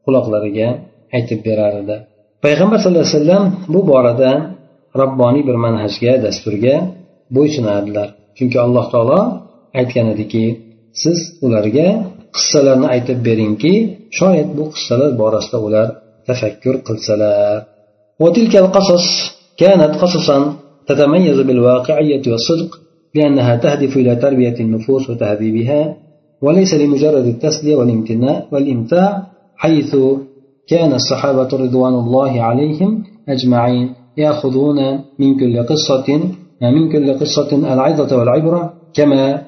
quloqlariga 0.06 0.70
aytib 1.16 1.40
berar 1.48 1.74
edi 1.82 1.96
payg'ambar 2.46 2.78
sallallohu 2.82 3.06
alayhi 3.06 3.18
vasallam 3.18 3.46
bu 3.74 3.80
borada 3.92 4.32
robboniy 5.02 5.44
bir 5.50 5.58
manhajga 5.66 6.14
dasturga 6.26 6.76
bo'ysunardilar 7.36 8.08
chunki 8.38 8.58
alloh 8.66 8.86
taolo 8.94 9.22
aytgan 9.80 10.08
ediki 10.14 10.46
siz 11.02 11.20
ularga 11.46 11.88
qissalarni 12.36 12.88
aytib 12.96 13.18
beringki 13.28 13.74
shoyat 14.20 14.50
bu 14.58 14.64
qissalar 14.74 15.12
borasida 15.22 15.58
ular 15.68 15.88
tafakkur 16.28 16.76
qilsalar 16.88 17.60
وتلك 18.24 18.56
القصص 18.64 19.06
كانت 19.58 19.92
قصصا 20.02 20.38
تتميز 20.88 21.40
بالواقعية 21.48 22.22
والصدق 22.32 22.80
لأنها 23.16 23.56
تهدف 23.56 23.98
إلى 23.98 24.16
تربية 24.16 24.58
النفوس 24.60 25.10
وتهذيبها 25.10 25.82
وليس 26.45 26.75
لمجرد 26.75 27.27
التسلية 27.27 27.77
والامتناء 27.77 28.49
والإمتاع 28.53 29.27
حيث 29.57 29.97
كان 30.69 30.93
الصحابة 30.93 31.49
رضوان 31.65 31.95
الله 31.95 32.43
عليهم 32.43 33.03
أجمعين 33.29 33.87
يأخذون 34.17 34.79
من 35.19 35.39
كل 35.41 35.63
قصة 35.63 36.21
من 36.63 36.93
كل 36.93 37.19
قصة 37.19 37.51
العظة 37.75 38.19
والعبرة 38.19 38.73
كما 38.95 39.43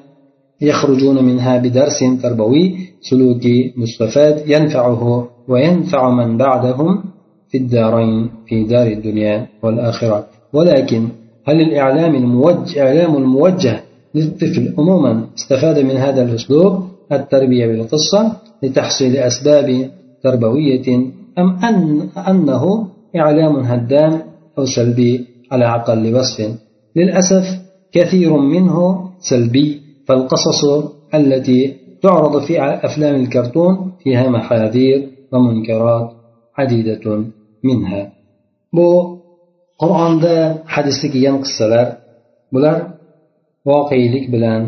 يخرجون 0.61 1.23
منها 1.23 1.57
بدرس 1.57 1.99
تربوي 2.23 2.77
سلوكي 3.01 3.73
مستفاد 3.77 4.49
ينفعه 4.49 5.27
وينفع 5.47 6.09
من 6.09 6.37
بعدهم 6.37 7.03
في 7.49 7.57
الدارين 7.57 8.29
في 8.47 8.63
دار 8.63 8.87
الدنيا 8.87 9.47
والآخرة. 9.63 10.25
ولكن 10.53 11.07
هل 11.47 11.61
الإعلام 11.61 12.15
الموجه, 12.15 12.81
إعلام 12.87 13.15
الموجه 13.15 13.83
للطفل 14.15 14.73
عموما 14.77 15.23
استفاد 15.37 15.79
من 15.79 15.97
هذا 15.97 16.23
الأسلوب؟ 16.23 16.83
التربية 17.11 17.67
بالقصة 17.67 18.21
لتحصيل 18.63 19.17
أسباب 19.17 19.91
تربوية 20.23 20.87
أم 21.37 21.49
أن 21.63 22.09
أنه 22.17 22.87
إعلام 23.15 23.55
هدام 23.55 24.21
أو 24.57 24.65
سلبي 24.65 25.25
على 25.51 25.65
أقل 25.65 26.15
وصف. 26.15 26.51
للأسف 26.95 27.45
كثير 27.91 28.37
منه 28.37 28.77
سلبي 29.19 29.81
فالقصص 30.07 30.61
التي 31.15 31.73
تعرض 32.01 32.41
في 32.41 32.63
أفلام 32.63 33.15
الكرتون 33.15 33.91
فيها 34.03 34.29
محاذير 34.29 35.09
ومنكرات 35.31 36.11
عديدة 36.57 37.23
منها. 37.63 38.11
bu 38.75 38.89
qur'onda 39.81 40.35
hadisda 40.75 41.07
kelgan 41.13 41.37
qissalar 41.45 41.87
bular 42.53 42.77
voqelik 43.69 44.25
bilan 44.33 44.61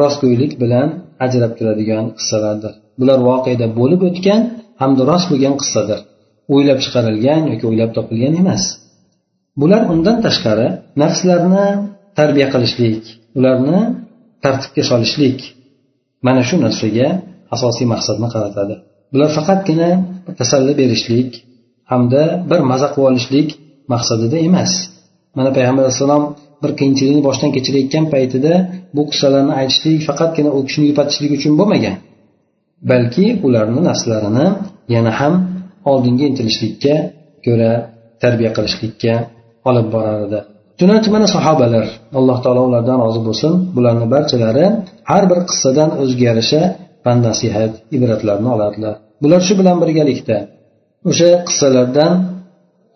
rostgo'ylik 0.00 0.52
bilan 0.62 0.88
ajrab 1.24 1.52
turadigan 1.58 2.04
qissalardir. 2.18 2.72
Bular 3.00 3.18
voqeda 3.28 3.66
bo'lib 3.78 4.00
o'tgan 4.08 4.40
hamda 4.82 5.02
rost 5.10 5.26
bo'lgan 5.32 5.54
qissadir. 5.60 6.00
O'ylab 6.52 6.78
chiqarilgan 6.84 7.42
yoki 7.52 7.64
o'ylab 7.70 7.90
topilgan 7.96 8.34
emas. 8.42 8.62
Bular 9.60 9.82
undan 9.92 10.16
tashqari 10.26 10.68
nafslarni 11.02 11.66
tarbiya 12.18 12.48
qilishlik 12.54 13.00
ularni 13.38 13.80
tartibga 14.44 14.82
solishlik 14.90 15.38
mana 16.26 16.42
shu 16.48 16.56
narsaga 16.64 17.08
asosiy 17.54 17.86
maqsadni 17.94 18.28
qaratadi. 18.34 18.74
Bular 19.12 19.30
faqatgina 19.38 19.90
tasalli 20.40 20.72
berishlik 20.80 21.30
hamda 21.92 22.22
bir 22.50 22.60
maza 22.70 22.88
qilib 22.94 23.08
olishlik 23.10 23.48
maqsadida 23.92 24.38
emas. 24.48 24.72
Mana 25.36 25.50
payg'ambar 25.56 25.82
alayhissalom 25.84 26.24
bir 26.62 26.70
qiyinchilikni 26.78 27.22
boshdan 27.28 27.50
kechirayotgan 27.56 28.04
paytida 28.14 28.52
bu 28.96 29.02
qissalarni 29.10 29.52
aytishlik 29.60 30.00
faqatgina 30.08 30.50
u 30.56 30.60
kishini 30.66 30.86
yupatishlik 30.90 31.30
uchun 31.38 31.52
bo'lmagan. 31.60 31.94
Balki 32.90 33.26
ularni 33.46 33.80
nafslarini 33.90 34.46
yana 34.94 35.12
ham 35.20 35.34
oldinga 35.90 36.24
intilishlikka 36.30 36.94
ko'ra 37.46 37.72
tarbiya 38.22 38.50
qilishlikka 38.56 39.14
olib 39.68 39.86
borar 39.94 40.18
edi 40.26 40.40
chunonchi 40.78 41.08
mana 41.14 41.26
sahobalar 41.36 41.86
alloh 42.18 42.38
taolo 42.44 42.62
ulardan 42.68 42.98
rozi 43.04 43.20
bo'lsin 43.28 43.52
bularni 43.76 44.06
barchalari 44.14 44.66
har 45.10 45.22
bir 45.30 45.38
qissadan 45.50 45.90
o'ziga 46.02 46.24
yarasha 46.30 46.62
pand 47.04 47.20
nasihat 47.28 47.72
ibratlarni 47.96 48.48
oladilar 48.56 48.94
bular 49.22 49.40
shu 49.46 49.52
bilan 49.60 49.76
birgalikda 49.82 50.36
o'sha 51.10 51.30
qissalardan 51.48 52.12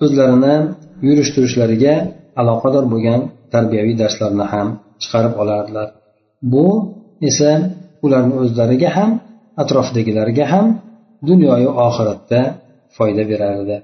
o'zlarini 0.05 0.55
yurish 1.07 1.31
turishlariga 1.35 1.95
aloqador 2.41 2.85
bo'lgan 2.93 3.21
tarbiyaviy 3.55 3.97
darslarni 4.03 4.47
ham 4.53 4.69
chiqarib 5.03 5.35
olardilar. 5.43 5.89
Bu 6.53 6.67
esa 7.29 7.51
ularni 8.05 8.35
o'zlariga 8.43 8.91
ham 8.97 9.11
atrofdagilarga 9.63 10.45
ham 10.53 10.67
dunyoyu 11.29 11.71
oxiratda 11.87 12.41
foyda 12.97 13.23
berardi. 13.31 13.77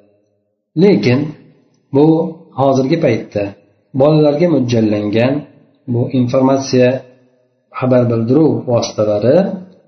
Lekin 0.83 1.21
bu 1.97 2.07
hozirgi 2.61 2.99
paytda 3.05 3.45
bolalarga 4.01 4.47
mo'ljallangan 4.55 5.35
bu 5.93 6.03
informatsiya 6.21 6.91
xabar 7.79 8.03
bildiruv 8.13 8.53
vositalari 8.73 9.37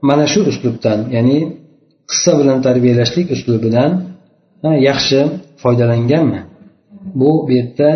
mana 0.08 0.26
shu 0.32 0.40
uslubdan 0.50 0.98
ya'ni 1.16 1.38
qissa 2.10 2.32
bilan 2.40 2.58
tarbiyalashlik 2.66 3.26
uslubidan 3.36 3.90
yaxshi 4.88 5.20
foydalanganmi? 5.62 6.40
Bu 7.20 7.30
bu 7.46 7.50
yerda 7.58 7.90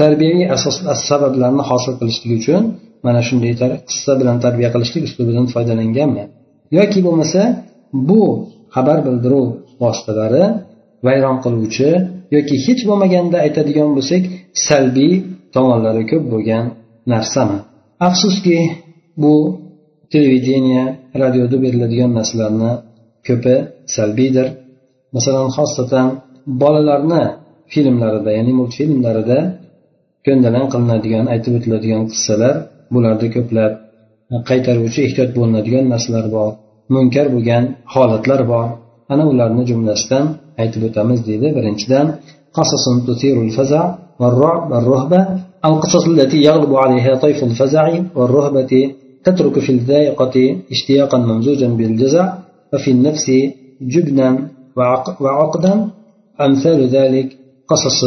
tarbiyaviy 0.00 0.46
asos 0.56 0.76
sabablarni 1.10 1.62
hosil 1.70 1.94
qilishlik 2.00 2.30
uchun 2.40 2.62
mana 3.06 3.20
shunday 3.28 3.52
qissa 3.90 4.12
bilan 4.20 4.36
tarbiya 4.44 4.68
qilishlik 4.74 5.02
uslubidan 5.08 5.46
foydalanganmi 5.54 6.24
yoki 6.78 6.98
bo'lmasa 7.06 7.42
bu 8.08 8.22
xabar 8.74 8.98
bildiruv 9.06 9.46
vositalari 9.82 10.44
vayron 11.06 11.36
qiluvchi 11.44 11.90
yoki 12.36 12.54
hech 12.66 12.80
bo'lmaganda 12.88 13.36
aytadigan 13.46 13.90
bo'lsak 13.96 14.22
salbiy 14.66 15.12
tomonlari 15.54 16.04
ko'p 16.10 16.24
bo'lgan 16.32 16.64
narsami? 17.12 17.58
Afsuski 18.08 18.58
bu 19.22 19.34
televideniya 20.12 20.84
radioda 21.22 21.56
beriladigan 21.64 22.10
narsalarni 22.18 22.72
ko'pi 23.26 23.56
salbiydir. 23.96 24.46
Masalan 25.16 25.48
xosatan 25.56 26.06
bolalarni 26.62 27.24
filmlarida 27.72 28.30
ya'ni 28.38 28.52
multfilmlarida 28.60 29.38
ko'ndalang 30.25 30.67
qilinadigan 30.73 31.25
aytib 31.33 31.53
o'tiladigan 31.57 32.03
qissalar 32.11 32.55
bularda 32.93 33.27
ko'plab 33.35 33.71
qaytaruvchi 34.49 34.99
ehtiyot 35.07 35.31
bo'linadigan 35.37 35.85
narsalar 35.93 36.25
bor 36.35 36.49
munkar 36.93 37.27
bo'lgan 37.35 37.63
holatlar 37.93 38.41
bor 38.51 38.67
ana 39.13 39.23
ularni 39.31 39.63
jumlasidan 39.71 40.25
aytib 40.61 40.81
o'tamiz 40.89 41.19
deydi 41.29 41.47
birinchidan 41.57 42.07
قصص 42.57 42.85
تثير 43.07 43.35
الفزع 43.41 43.83
والرعب 44.19 44.71
والرهبة 44.71 45.27
القصص 45.65 46.05
التي 46.07 46.37
يغلب 46.49 46.75
عليها 46.75 47.15
طيف 47.15 47.43
الفزع 47.43 47.85
والرهبة 48.15 48.91
تترك 49.23 49.59
في 49.59 49.71
الذائقة 49.77 50.35
اشتياقا 50.71 51.17
ممزوجا 51.17 51.67
بالجزع 51.67 52.33
وفي 52.73 52.91
النفس 52.91 53.25
جبنا 53.81 54.27
وعقدا 55.23 55.73
أمثال 56.41 56.79
ذلك 56.87 57.27
قصص 57.67 58.01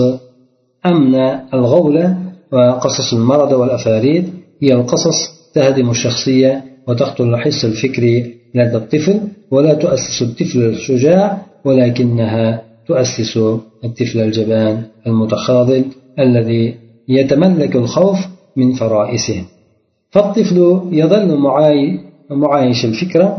أمن 0.87 1.15
الغولة 1.53 2.17
وقصص 2.51 3.13
المرض 3.13 3.51
والأفاريد 3.51 4.29
هي 4.61 4.73
القصص 4.73 5.37
تهدم 5.53 5.89
الشخصية 5.89 6.63
وتقتل 6.87 7.23
الحس 7.23 7.65
الفكري 7.65 8.35
لدى 8.55 8.77
الطفل 8.77 9.19
ولا 9.51 9.73
تؤسس 9.73 10.21
الطفل 10.21 10.59
الشجاع 10.65 11.37
ولكنها 11.65 12.61
تؤسس 12.87 13.37
الطفل 13.83 14.19
الجبان 14.19 14.83
المتخاذل 15.07 15.85
الذي 16.19 16.75
يتملك 17.07 17.75
الخوف 17.75 18.17
من 18.55 18.73
فرائسه. 18.73 19.43
فالطفل 20.11 20.81
يظل 20.91 21.37
معايش 22.29 22.85
الفكرة 22.85 23.37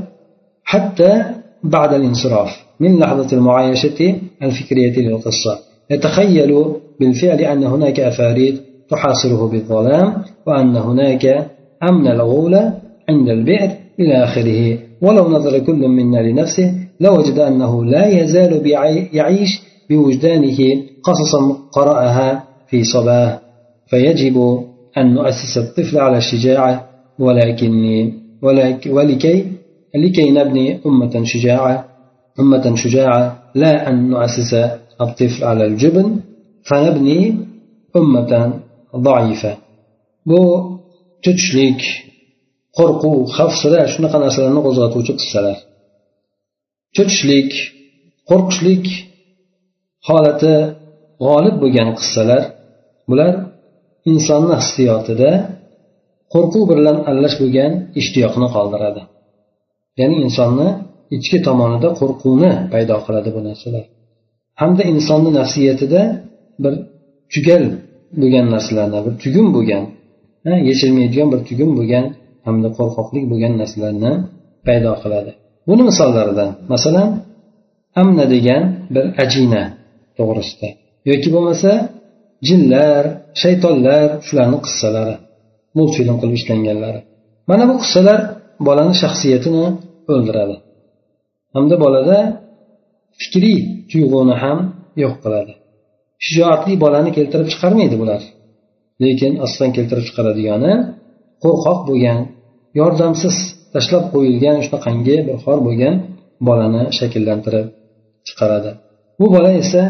حتى 0.64 1.24
بعد 1.64 1.94
الانصراف. 1.94 2.56
من 2.80 2.98
لحظة 2.98 3.36
المعايشة 3.36 4.16
الفكرية 4.42 4.98
للقصة. 4.98 5.58
يتخيل 5.90 6.74
بالفعل 7.00 7.40
أن 7.40 7.64
هناك 7.64 8.00
أفاريد 8.00 8.60
تحاصره 8.90 9.48
بالظلام 9.48 10.14
وأن 10.46 10.76
هناك 10.76 11.46
أمن 11.82 12.06
الغولة 12.06 12.74
عند 13.08 13.28
البئر 13.28 13.70
إلى 14.00 14.24
آخره. 14.24 14.78
ولو 15.02 15.28
نظر 15.28 15.58
كل 15.58 15.88
منا 15.88 16.18
لنفسه 16.18 16.74
لوجد 17.00 17.38
أنه 17.38 17.84
لا 17.84 18.06
يزال 18.06 18.66
يعيش 19.12 19.62
بوجدانه 19.90 20.58
قصصا 21.02 21.56
قرأها 21.72 22.44
في 22.68 22.84
صباه 22.84 23.40
فيجب 23.86 24.64
أن 24.98 25.14
نؤسس 25.14 25.58
الطفل 25.58 25.98
على 25.98 26.16
الشجاعة 26.16 26.88
ولكن 27.18 28.12
ولكي 28.90 29.44
لكي 29.94 30.30
نبني 30.30 30.80
أمة 30.86 31.24
شجاعة. 31.24 31.84
أمة 32.40 32.74
شجاعة 32.74 33.38
لا 33.54 33.88
أن 33.88 34.10
نؤسس 34.10 34.54
الطفل 35.00 35.44
على 35.44 35.66
الجبن. 35.66 36.20
فنبني 36.67 37.19
أمة 37.99 38.31
ضعيفة 38.95 39.53
bu 40.29 40.41
tutishlik 41.23 41.81
qo'rquv 42.77 43.15
xavfsira 43.37 43.81
shunaqa 43.93 44.17
narsalarni 44.23 44.61
qo'zg'atuvchi 44.67 45.13
qissalar 45.19 45.57
cho'chishlik 46.95 47.51
qo'rqishlik 48.29 48.85
holati 50.07 50.55
g'olib 51.25 51.55
bo'lgan 51.63 51.89
qissalar 51.99 52.43
bular 53.09 53.33
insonni 54.11 54.55
hissiyotida 54.61 55.31
qo'rquv 56.33 56.63
bilan 56.71 56.97
aralash 57.09 57.35
bo'lgan 57.41 57.71
ishtiyoqni 58.01 58.47
qoldiradi 58.55 59.01
ya'ni 59.99 60.15
insonni 60.25 60.69
ichki 61.15 61.37
tomonida 61.47 61.89
qo'rquvni 61.99 62.51
paydo 62.73 62.95
qiladi 63.05 63.29
bu 63.35 63.41
narsalar 63.47 63.85
hamda 64.61 64.83
insonni 64.93 65.29
nafsiyatida 65.39 66.01
bir 66.62 66.74
tugal 67.32 67.64
bo'lgan 68.20 68.46
narsalarni 68.54 68.98
bir 69.06 69.14
tugun 69.22 69.46
bo'lgan 69.56 69.84
yechilmaydigan 70.70 71.28
bir 71.32 71.40
tugun 71.48 71.70
bo'lgan 71.78 72.04
hamda 72.46 72.68
qo'rqoqlik 72.78 73.24
bo'lgan 73.32 73.52
narsalarni 73.60 74.12
paydo 74.66 74.92
qiladi. 75.02 75.30
Buni 75.68 75.82
misollaridan 75.90 76.50
masalan 76.72 77.08
amna 78.00 78.24
degan 78.34 78.62
bir 78.94 79.04
ajina 79.24 79.62
to'g'risida 80.18 80.68
yoki 81.10 81.28
bo'lmasa 81.34 81.70
jinlar 82.48 83.02
shaytonlar 83.42 84.06
shularni 84.26 84.58
qissalari 84.66 85.14
multfilm 85.78 86.16
qilib 86.20 86.36
ishlanganlari. 86.40 87.00
Mana 87.50 87.64
bu 87.70 87.74
qissalar 87.82 88.20
bolani 88.66 88.94
shaxsiyatini 89.02 89.66
o'ldiradi. 90.12 90.56
Hamda 91.54 91.76
bolada 91.84 92.18
fikriy 93.20 93.58
tuyg'uni 93.90 94.34
ham 94.42 94.58
yo'q 95.02 95.14
qiladi. 95.24 95.52
Shijoatli 96.26 96.74
bolani 96.84 97.10
keltirib 97.16 97.48
chiqarmaydi 97.52 97.96
bular. 98.02 98.22
Lekin 99.02 99.32
aslan 99.44 99.70
keltirib 99.76 100.04
chiqaradigani 100.08 100.72
qo'rqoq 101.44 101.78
bo'lgan 101.88 102.20
yordamsiz 102.80 103.36
tashlab 103.74 104.04
qo'yilgan 104.12 104.56
shunaqangi 104.66 105.16
bir 105.26 105.36
xor 105.44 105.58
bo'lgan 105.66 105.94
bolani 106.48 106.82
shakllantirib 106.98 107.66
chiqaradi. 108.28 108.70
Bu 109.18 109.26
bola 109.34 109.50
esa 109.62 109.82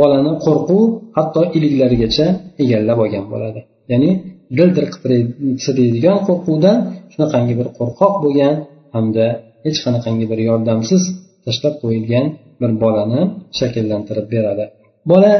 bolani 0.00 0.32
qo'rquv 0.44 0.82
hatto 1.16 1.42
iliklarigacha 1.56 2.26
egallab 2.62 2.98
olgan 3.04 3.24
bo'ladi. 3.32 3.60
Ya'ni 3.92 4.10
dil 4.58 4.70
dir 4.76 4.84
qitiraydigan 4.94 6.18
qo'rquvdan 6.28 6.76
shunaqangi 7.12 7.54
bir 7.60 7.68
qo'rqoq 7.78 8.14
bo'lgan 8.24 8.54
hamda 8.94 9.26
hech 9.64 9.78
qanaqangi 9.84 10.26
bir 10.30 10.38
yordamsiz 10.48 11.02
tashlab 11.44 11.74
qo'yilgan 11.82 12.26
bir 12.60 12.70
bolani 12.82 13.20
shakllantirib 13.58 14.26
beradi. 14.34 14.64
Bola 15.10 15.34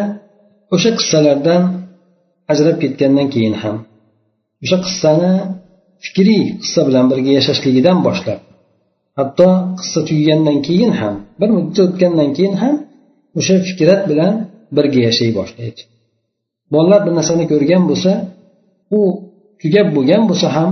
o'sha 0.75 0.91
qissalardan 0.99 1.63
ajrab 2.53 2.77
ketgandan 2.83 3.29
keyin 3.35 3.55
ham 3.63 3.77
o'sha 4.65 4.79
qissani 4.87 5.33
fikriy 6.05 6.45
qissa 6.63 6.81
bilan 6.89 7.05
birga 7.11 7.31
yashashligidan 7.39 7.99
boshlab 8.07 8.41
hatto 9.19 9.49
qissa 9.81 10.01
tugagandan 10.09 10.59
keyin 10.67 10.93
ham 11.01 11.15
bir 11.41 11.49
muddat 11.57 11.79
o'tgandan 11.87 12.31
keyin 12.37 12.55
ham 12.63 12.75
o'sha 13.39 13.55
fikrat 13.69 14.03
bilan 14.11 14.35
birga 14.77 15.01
yashay 15.09 15.31
boshlaydi. 15.39 15.81
Bolalar 16.73 17.01
bir 17.07 17.13
narsani 17.19 17.45
ko'rgan 17.53 17.83
bo'lsa 17.91 18.13
u 18.99 19.01
tugab 19.63 19.89
bo'lgan 19.97 20.23
bo'lsa 20.31 20.49
ham 20.57 20.71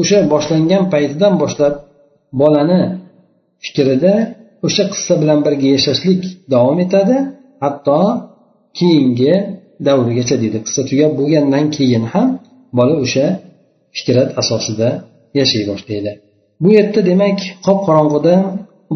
o'sha 0.00 0.18
boshlangan 0.32 0.84
paytidan 0.92 1.34
boshlab 1.42 1.74
bolani 2.40 2.82
fikrida 3.64 4.14
o'sha 4.66 4.84
qissa 4.92 5.14
bilan 5.22 5.38
birga 5.46 5.68
yashashlik 5.76 6.20
davom 6.52 6.78
etadi. 6.84 7.16
Hatto 7.62 8.00
keyingi 8.78 9.34
davrgacha 9.86 10.36
deydi. 10.42 10.58
Qissa 10.66 10.82
tugab 10.90 11.12
bo'lgandan 11.20 11.64
keyin 11.76 12.04
ham 12.12 12.28
bola 12.78 12.94
o'sha 13.04 13.26
fikrat 13.96 14.28
asosida 14.40 14.88
yashay 15.38 15.64
boshlaydi 15.70 16.12
bu 16.62 16.68
yerda 16.76 17.00
demak 17.10 17.38
qop 17.66 17.78
qorong'uda 17.86 18.34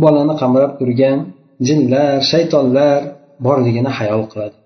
bolani 0.02 0.34
qamrab 0.42 0.72
turgan 0.80 1.18
jinlar 1.66 2.10
shaytonlar 2.30 2.98
borligini 3.46 3.90
hayol 3.98 4.24
qiladi. 4.32 4.56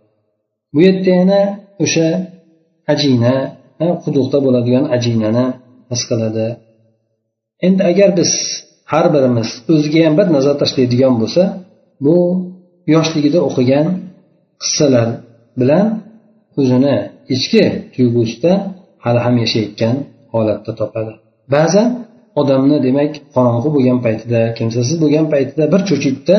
Bu 0.75 0.79
yerda 0.87 1.11
yana 1.21 1.41
o'sha 1.85 2.09
ajina 2.93 3.35
quduqda 4.05 4.39
bo'ladigan 4.47 4.85
ajinani 4.97 5.47
his 5.91 6.03
qiladi. 6.11 6.47
Endi 7.67 7.83
agar 7.91 8.11
biz 8.19 8.31
har 8.93 9.07
birimiz 9.15 9.49
o'ziga 9.73 10.01
ham 10.07 10.15
bir 10.21 10.27
nazar 10.37 10.55
tashlaydigan 10.63 11.15
bo'lsa 11.23 11.43
bu 12.05 12.17
yoshligida 12.95 13.39
o'qigan 13.49 13.87
qissalar 14.63 15.09
bilan 15.61 15.87
o'zini 16.61 16.97
ichki 17.35 17.65
tuyg'usida 17.95 18.53
hali 19.05 19.21
ham 19.25 19.35
yashayotgan 19.45 19.97
holatda 20.33 20.73
topadi. 20.81 21.13
Ba'zan 21.55 21.89
odamni 22.41 22.77
demak 22.87 23.13
qorong'u 23.35 23.69
bo'lgan 23.77 23.99
paytida 24.07 24.41
kimsasiz 24.59 24.97
bo'lgan 25.03 25.27
paytida 25.35 25.65
bir 25.73 25.81
cho'chitda 25.89 26.37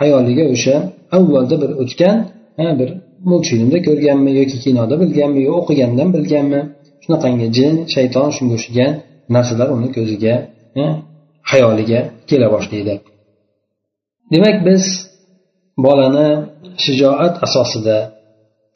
hayoliga 0.00 0.44
o'sha 0.54 0.74
avvalda 1.16 1.54
bir 1.62 1.70
o'tgan 1.82 2.16
bir 2.80 2.90
multfilmda 3.30 3.78
ko'rganmi 3.86 4.30
yoki 4.40 4.56
kinoda 4.64 4.94
bilganmi 5.02 5.40
yo 5.48 5.52
o'qigandan 5.60 6.08
bilganmi 6.16 6.60
shunaqangi 7.02 7.46
jin 7.56 7.74
shayton 7.94 8.28
shunga 8.36 8.54
o'xshagan 8.58 8.92
narsalar 9.34 9.68
uni 9.76 9.88
ko'ziga 9.96 10.34
hayoliga 11.50 12.00
kela 12.28 12.46
boshlaydi. 12.54 12.94
Demak 14.32 14.56
biz 14.66 14.84
bolani 15.86 16.28
shijoat 16.84 17.34
asosida 17.46 17.96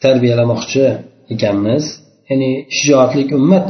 tarbiyalamoqchi 0.05 0.85
ekanmiz. 1.35 1.85
Ya'ni 2.31 2.51
shijoatli 2.79 3.23
ummat 3.39 3.69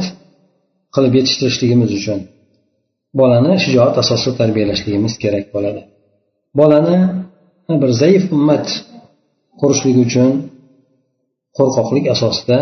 qilib 0.95 1.13
yetishtirishligimiz 1.19 1.91
uchun 1.99 2.19
bolani 3.19 3.53
shijoat 3.63 3.95
asosida 4.03 4.33
tarbiyalashligimiz 4.41 5.13
kerak 5.23 5.45
bo'ladi. 5.55 5.81
Bolani 6.59 6.97
bir 7.81 7.91
zaif 8.01 8.23
ummat 8.37 8.67
qurishligi 9.61 10.01
uchun 10.07 10.29
qo'rqoqlik 11.57 12.05
asosida 12.15 12.57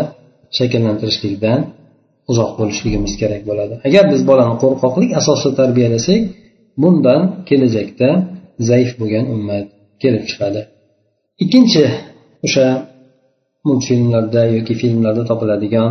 shakllantirishlikdan 0.58 1.60
uzoq 2.30 2.50
bo'lishligimiz 2.58 3.12
kerak 3.20 3.42
bo'ladi. 3.48 3.74
Agar 3.88 4.04
biz 4.12 4.20
bolani 4.30 4.54
qo'rqoqlik 4.62 5.10
asosida 5.20 5.52
tarbiyalasak 5.60 6.20
bundan 6.82 7.22
kelajakda 7.48 8.08
zaif 8.70 8.90
bo'lgan 9.00 9.26
ummat 9.36 9.66
kelib 10.01 10.23
chiqadi 10.29 10.61
ikkinchi 11.43 11.83
o'sha 12.45 12.67
multfilmlarda 13.67 14.43
yoki 14.57 14.73
filmlarda 14.81 15.23
topiladigan 15.29 15.89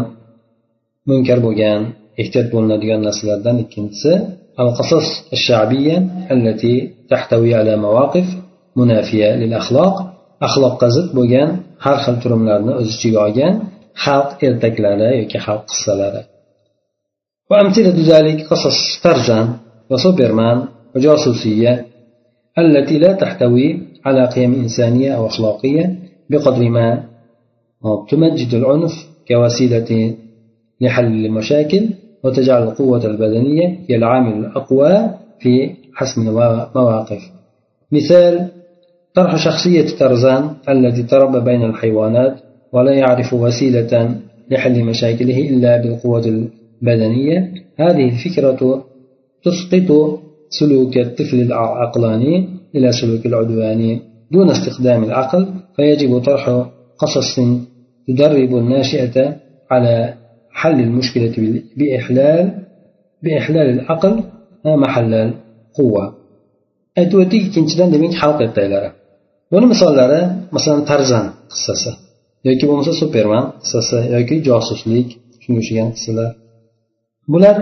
munkar 1.09 1.39
bo'lgan 1.47 1.81
ehtiyot 2.23 2.49
bo'linadigan 2.55 3.01
narsalardan 3.07 3.57
ikkinchisi 3.65 4.13
القصص 4.63 5.09
الشعبية 5.37 5.97
التي 6.35 6.75
تحتوي 7.11 7.55
على 7.61 7.77
مواقف 7.77 8.27
منافية 8.81 9.29
للأخلاق 9.41 9.95
axloqqa 10.47 10.89
zid 10.97 11.09
bo'lgan 11.17 11.49
har 11.85 11.99
xil 12.05 12.17
turumlarni 12.23 12.73
o'z 12.81 12.89
ichiga 12.97 13.19
olgan 13.27 13.53
xalq 14.05 14.31
ertaklari 14.49 15.09
yoki 15.21 15.39
xalq 15.47 15.65
qissalari 15.73 16.23
وأمثلة 17.51 17.97
ذلك 18.13 18.39
قصص 18.51 18.79
ترجان 19.05 19.47
وسوبرمان 19.91 20.59
وجاسوسية 20.95 21.73
التي 22.63 22.97
لا 22.99 23.13
تحتوي 23.23 23.69
على 24.06 24.26
قيم 24.26 24.54
إنسانية 24.54 25.12
أو 25.12 25.28
أخلاقية 25.28 25.96
بقدر 26.30 26.70
ما 26.70 27.04
تمجد 28.10 28.54
العنف 28.54 29.08
كوسيلة 29.28 30.16
لحل 30.82 31.26
المشاكل 31.26 31.90
وتجعل 32.24 32.64
القوة 32.64 33.06
البدنية 33.06 33.80
هي 33.90 33.96
العامل 33.96 34.46
الأقوى 34.46 35.10
في 35.40 35.70
حسم 35.94 36.22
المواقف. 36.28 37.22
مثال 37.92 38.48
طرح 39.14 39.36
شخصية 39.36 39.86
ترزان 40.00 40.50
الذي 40.70 41.04
تربى 41.04 41.40
بين 41.40 41.64
الحيوانات 41.64 42.40
ولا 42.74 42.92
يعرف 42.92 43.34
وسيلة 43.34 44.16
لحل 44.52 44.84
مشاكله 44.84 45.50
إلا 45.50 45.82
بالقوة 45.82 46.26
البدنية. 46.82 47.54
هذه 47.80 48.10
الفكرة 48.10 48.84
تسقط 49.44 50.20
سلوك 50.50 50.98
الطفل 50.98 51.42
العقلاني 51.42 52.61
إلى 52.75 52.93
سلوك 52.93 53.27
العدواني 53.27 54.01
دون 54.33 54.51
استخدام 54.51 55.05
العقل 55.05 55.43
فيجب 55.77 56.19
طرح 56.19 56.45
قصص 56.99 57.35
تدرب 58.09 58.53
الناشئة 58.63 59.17
على 59.71 60.15
حل 60.51 60.81
المشكلة 60.81 61.35
بإحلال 61.77 62.45
بإحلال 63.23 63.69
العقل 63.77 64.15
محل 64.65 65.15
القوة 65.15 66.05
aytib 67.01 67.19
o'tdik 67.23 67.43
ikkinchidan 67.49 67.89
demak 67.95 68.13
xalq 68.21 68.39
ertaklari 68.47 68.89
buni 69.53 69.67
misollari 69.73 70.21
masalan 70.57 70.83
tarzan 70.91 71.25
qissasi 71.53 71.91
yoki 72.49 72.65
bo'lmasa 72.69 72.93
superman 73.03 73.45
qissasi 73.63 73.99
yoki 74.17 74.37
josuslik 74.49 75.09
shunga 75.43 75.59
o'xshagan 75.63 75.89
qissalar 75.97 76.31
bular 77.33 77.57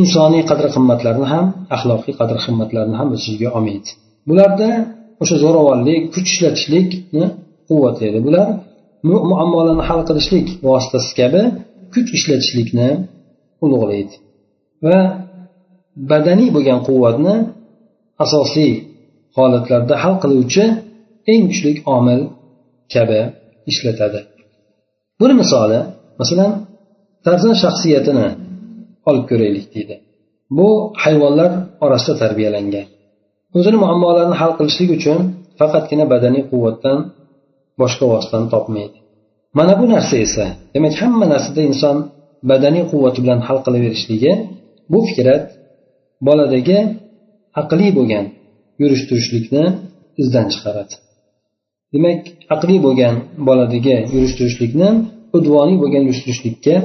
insoniy 0.00 0.42
qadr 0.50 0.66
qimmatlarni 0.74 1.26
ham 1.32 1.46
axloqiy 1.76 2.14
qadr 2.20 2.36
qimmatlarni 2.44 2.94
ham 3.00 3.08
o'z 3.14 3.20
ichiga 3.24 3.48
olmaydi 3.56 3.90
bularda 4.29 4.69
o'sha 5.21 5.35
zo'ravonlik 5.43 6.01
kuch 6.13 6.27
ishlatishlikni 6.33 7.23
quvvatlaydi. 7.69 8.19
Bular 8.27 8.47
muammolarni 9.29 9.83
hal 9.89 10.01
qilishlik 10.09 10.47
vositasi 10.67 11.11
kabi 11.19 11.41
kuch 11.93 12.09
ishlatishlikni 12.17 12.89
ulug'laydi. 13.63 14.15
Va 14.85 14.97
badaniy 16.11 16.49
bo'lgan 16.55 16.79
quvvatni 16.87 17.35
asosiy 18.25 18.71
holatlarda 19.37 19.95
hal 20.03 20.15
qiluvchi 20.23 20.63
eng 21.31 21.43
kuchli 21.49 21.71
omil 21.95 22.21
kabi 22.93 23.21
ishlatadi. 23.71 24.19
Buni 25.19 25.33
misoli 25.41 25.79
masalan 26.19 26.51
farzand 27.25 27.57
shaxsiyatini 27.63 28.27
olib 29.09 29.25
ko'raylik 29.31 29.65
deydi. 29.75 29.95
Bu 30.57 30.67
hayvonlar 31.03 31.51
orasida 31.85 32.15
tarbiyalangan. 32.23 32.85
O'zini 33.57 33.77
muammolarini 33.83 34.35
hal 34.41 34.51
qilishlik 34.59 34.89
uchun 34.97 35.19
faqatgina 35.59 36.05
badaniy 36.13 36.43
quvvatdan 36.51 36.97
boshqa 37.81 38.05
vositani 38.13 38.47
topmaydi. 38.53 38.97
Mana 39.57 39.73
bu 39.79 39.85
narsa 39.93 40.15
esa 40.25 40.45
demak 40.73 40.93
hamma 41.01 41.25
narsada 41.33 41.61
inson 41.71 41.97
badaniy 42.49 42.83
quvvati 42.91 43.19
bilan 43.23 43.39
hal 43.47 43.57
qilaverishligi 43.65 44.31
bu 44.91 44.99
fikrat 45.09 45.43
boladagi 46.27 46.79
aqliy 47.61 47.91
bo'lgan 47.97 48.25
yurish 48.81 49.03
turishlikni 49.09 49.63
izdan 50.21 50.45
chiqaradi. 50.53 50.93
Demak 51.93 52.19
aqliy 52.55 52.79
bo'lgan 52.85 53.15
boladagi 53.47 53.95
yurish 54.15 54.33
turishlikni 54.39 54.89
udvoniy 55.37 55.77
bo'lgan 55.83 56.03
yurish 56.07 56.21
turishlikka 56.25 56.75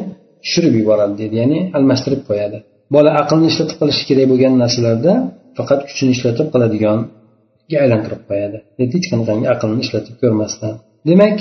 tushirib 0.43 0.75
yuboradi 0.81 1.15
deydi 1.21 1.35
ya'ni 1.43 1.59
almashtirib 1.77 2.23
qo'yadi. 2.29 2.59
Bola 2.95 3.11
aqlni 3.23 3.47
ishlatib 3.53 3.77
qilishi 3.81 4.05
kerak 4.09 4.27
bo'lgan 4.33 4.53
narsalarda 4.63 5.13
faqat 5.57 5.81
kuchini 5.89 6.11
ishlatib 6.17 6.47
qiladiganiga 6.55 7.77
aylantirib 7.85 8.23
qo'yadi. 8.29 8.59
Hech 8.79 9.07
qanaqangi 9.13 9.47
aqlni 9.55 9.81
ishlatib 9.87 10.15
ko'rmasdan. 10.23 10.75
Demak 11.09 11.37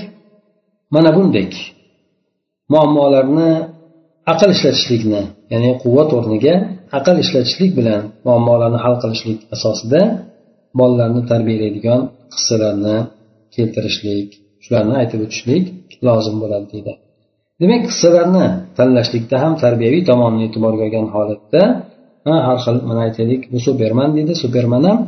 mana 0.95 1.09
bundek 1.17 1.51
muammolarni 2.73 3.51
aql 4.33 4.49
ishlatishlikni 4.55 5.21
ya'ni 5.53 5.71
quvvat 5.83 6.09
o'rniga 6.17 6.55
aql 6.99 7.15
ishlatishlik 7.23 7.71
bilan 7.79 8.01
muammolarni 8.27 8.79
hal 8.85 8.95
qilishlik 9.03 9.39
asosida 9.55 10.01
bolalarni 10.79 11.21
tarbiyalaydigan 11.31 12.01
qissalarni 12.33 12.97
keltirishlik 13.55 14.27
shularni 14.63 14.93
aytib 15.01 15.19
o'tishlik 15.25 15.65
lozim 16.07 16.35
bo'ladi 16.43 16.67
deydi. 16.73 16.93
Demak 17.61 17.81
qissalarni 17.91 18.45
tanlashlikda 18.77 19.35
ham 19.43 19.53
tarbiyaviy 19.63 20.03
tomonni 20.09 20.41
e'tiborga 20.47 20.83
olgan 20.87 21.07
holatda 21.15 21.61
har 22.47 22.57
xil 22.65 22.77
mana 22.89 23.01
aytaylik 23.07 23.41
bu 23.53 23.59
superman 23.67 24.09
deydi. 24.17 24.33
Superman 24.43 24.83
ham 24.89 24.99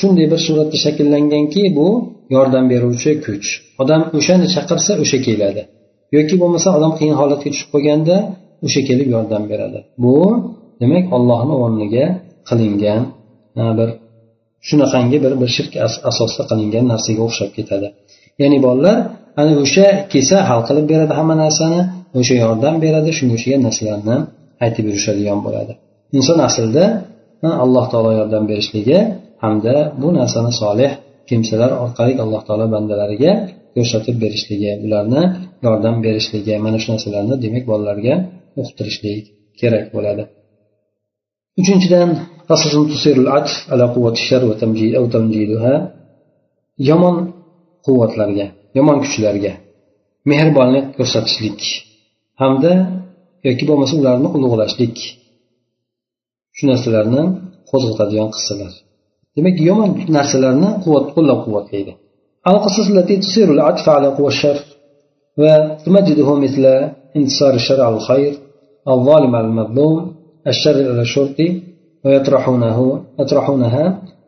shunday 0.00 0.26
bir 0.32 0.40
suratda 0.46 0.76
shakllanganki 0.84 1.62
bu 1.78 1.88
yordam 2.36 2.64
beruvchi 2.72 3.10
kuch. 3.24 3.46
Odam 3.82 4.00
o'shani 4.18 4.46
chaqirsa 4.54 4.92
o'sha 5.02 5.18
keladi. 5.26 5.62
Yoki 6.16 6.34
bo'lmasa 6.42 6.68
odam 6.78 6.92
qiyin 6.98 7.16
holatga 7.20 7.48
tushib 7.52 7.68
qolganda 7.74 8.16
o'sha 8.66 8.80
kelib 8.88 9.08
yordam 9.14 9.42
beradi. 9.50 9.78
Bu 10.04 10.16
demak 10.82 11.04
ollohni 11.16 11.54
o'rniga 11.62 12.06
qilingan 12.48 13.02
bir 13.78 13.88
shunaqangi 14.68 15.18
bir 15.24 15.32
bir 15.40 15.50
shirk 15.56 15.72
asosida 16.10 16.44
qilingan 16.50 16.84
narsaga 16.92 17.22
o'xshab 17.28 17.50
ketadi. 17.58 17.88
Ya'ni 18.42 18.58
bolalar 18.66 18.96
ana 19.40 19.52
o'sha 19.64 19.86
kelsa 20.12 20.36
hal 20.48 20.60
qilib 20.68 20.86
beradi 20.92 21.12
hamma 21.18 21.34
narsani 21.44 21.80
o'sha 22.20 22.34
yordam 22.44 22.74
beradi 22.84 23.10
shunga 23.18 23.34
o'xshagan 23.38 23.62
narsalarni 23.66 24.16
aytib 24.64 24.84
yurishadigan 24.88 25.38
bo'ladi. 25.46 25.72
Inson 26.16 26.38
aslida 26.48 26.84
alloh 27.64 27.84
taolo 27.92 28.10
yordam 28.20 28.44
berishligi 28.50 28.98
hamda 29.44 29.74
bu 30.00 30.08
narsani 30.18 30.52
solih 30.62 30.90
kimsalar 31.28 31.70
orqali 31.84 32.14
alloh 32.24 32.42
taolo 32.48 32.66
bandalariga 32.74 33.32
ko'rsatib 33.74 34.16
berishligi 34.24 34.70
ularni 34.84 35.22
yordam 35.66 35.96
berishligi 36.06 36.54
mana 36.64 36.78
shu 36.82 36.88
narsalarni 36.94 37.34
demak 37.44 37.64
bolalarga 37.70 38.14
uqtirishlik 38.62 39.24
kerak 39.60 39.84
bo'ladi. 39.94 40.22
Uchinchidan 41.60 42.08
yomon 46.88 47.16
quvvatlarga 47.86 48.46
yomon 48.78 48.96
kuchlarga 49.04 49.52
mehribonlik 50.30 50.86
ko'rsatishlik 50.96 51.60
hamda 52.40 52.72
yoki 53.46 53.64
bo'lmasa 53.68 53.94
ularni 54.02 54.28
ulug'lashlik 54.36 54.96
shu 56.56 56.64
narsalarni 56.70 57.22
qo'zg'atadigan 57.70 58.28
qissalar. 58.36 58.72
Demak 59.36 59.56
yomon 59.68 59.90
narsalarni 60.16 60.70
qo'llab 61.14 61.38
quvvatlaydi. 61.44 61.92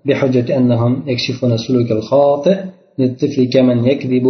بحجة 0.04 0.56
أنهم 0.56 1.02
يكشفون 1.06 1.56
الخاطئ 1.90 2.56
للطفل 2.98 3.50
كمن 3.52 3.84
يكذب 3.84 4.26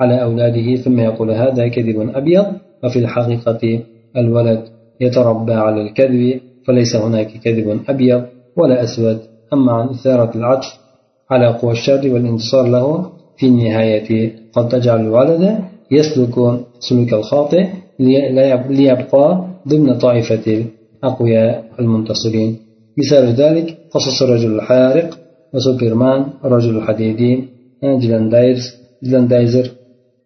على 0.00 0.22
أولاده 0.22 0.76
ثم 0.76 1.00
يقول 1.00 1.30
هذا 1.30 1.68
كذب 1.68 2.10
أبيض 2.14 2.46
وفي 2.84 2.98
الحقيقة 2.98 3.62
الولد 4.16 4.64
يتربى 5.00 5.54
على 5.54 5.82
الكذب 5.82 6.40
فليس 6.66 6.96
هناك 6.96 7.30
كذب 7.44 7.80
أبيض 7.88 8.22
ولا 8.56 8.84
أسود. 8.84 9.18
أما 9.52 9.72
عن 9.72 9.88
إثارة 9.88 10.30
العطف 10.38 10.70
على 11.30 11.46
قوى 11.58 11.72
الشر 11.72 12.02
والانتصار 12.12 12.68
له 12.68 13.10
في 13.38 13.46
النهاية 13.46 14.32
قد 14.52 14.68
تجعل 14.68 15.00
الولد 15.00 15.58
يسلك 15.90 16.34
سلوك 16.80 17.12
الخاطئ 17.12 17.64
ليبقى 18.78 19.44
ضمن 19.68 19.98
طائفة 19.98 20.64
الأقوياء 21.02 21.64
المنتصرين. 21.80 22.56
مثال 22.98 23.24
ذلك 23.42 23.78
قصص 23.94 24.22
الرجل 24.22 24.54
الحارق 24.54 25.18
وسوبرمان 25.54 26.26
الرجل 26.44 26.76
الحديدي 26.76 27.32
dilandayzer 29.04 29.66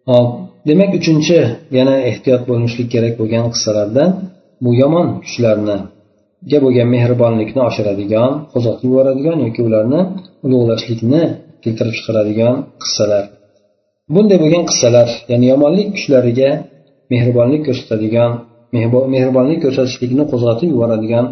hop 0.09 0.29
demak 0.67 0.91
uchinchi 0.99 1.39
yana 1.77 1.95
ehtiyot 2.09 2.43
bo'lishlik 2.49 2.87
kerak 2.93 3.13
bo'lgan 3.19 3.45
qissalardan 3.53 4.09
bu 4.63 4.71
ga 6.49 6.57
bo'lgan 6.63 6.87
mehribonlikni 6.95 7.61
oshiradigan 7.69 8.31
qo'zg'atib 8.51 8.83
yuboradigan 8.89 9.37
yoki 9.45 9.61
ularni 9.67 10.01
ulug'lashlikni 10.45 11.23
keltirib 11.63 11.93
chiqaradigan 11.97 12.55
qissalar. 12.83 13.23
Bunday 14.13 14.37
bo'lgan 14.43 14.63
qissalar 14.69 15.07
ya'ni 15.31 15.45
yomonlik 15.53 15.87
kuchlariga 15.95 16.49
mehribonlik 17.13 17.61
ko'rsatadigan 17.67 18.31
mehribonlik 19.15 19.59
ko'rsatishlikni 19.65 20.23
qo'zg'atib 20.31 20.67
yuboradigan 20.73 21.25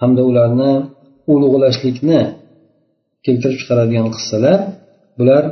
hamda 0.00 0.22
ularni 0.30 0.72
ulug'lashlikni 1.32 2.20
keltirib 3.26 3.58
chiqaradigan 3.60 4.06
qissalar 4.16 4.58
bular 5.18 5.44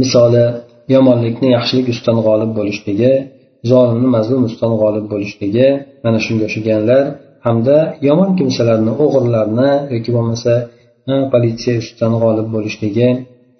misoli 0.00 0.46
yomonlikni 0.94 1.48
yaxshilik 1.56 1.86
ustidan 1.92 2.18
g'olib 2.26 2.50
bo'lishligi 2.58 3.12
zolimni 3.70 4.08
mazlum 4.16 4.42
ustidan 4.48 4.74
g'olib 4.82 5.06
bo'lishligi 5.12 5.68
mana 6.04 6.18
shunga 6.26 6.44
o'xshaganlar 6.48 7.04
hamda 7.46 7.76
yomon 8.08 8.30
kimsalarni 8.38 8.92
o'g'irlarni 9.04 9.70
yoki 9.94 10.10
bo'lmasa 10.16 10.52
politsiya 11.32 11.74
ustidan 11.82 12.12
g'olib 12.22 12.48
bo'lishligi 12.54 13.08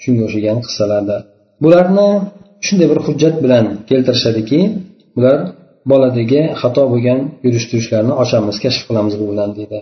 shunga 0.02 0.22
o'xshagan 0.26 0.58
qissalardir. 0.66 1.20
Bularni 1.64 2.08
shunday 2.66 2.86
bir 2.92 2.98
hujjat 3.06 3.34
bilan 3.44 3.64
keltirishadiki 3.88 4.60
bular 5.16 5.38
boladagi 5.90 6.40
xato 6.60 6.82
bo'lgan 6.92 7.18
yurish 7.44 7.66
turishlarni 7.70 8.12
ochamiz 8.22 8.56
kashf 8.64 8.82
qilamiz 8.88 9.14
bu 9.20 9.24
bilan 9.32 9.50
deydi. 9.58 9.78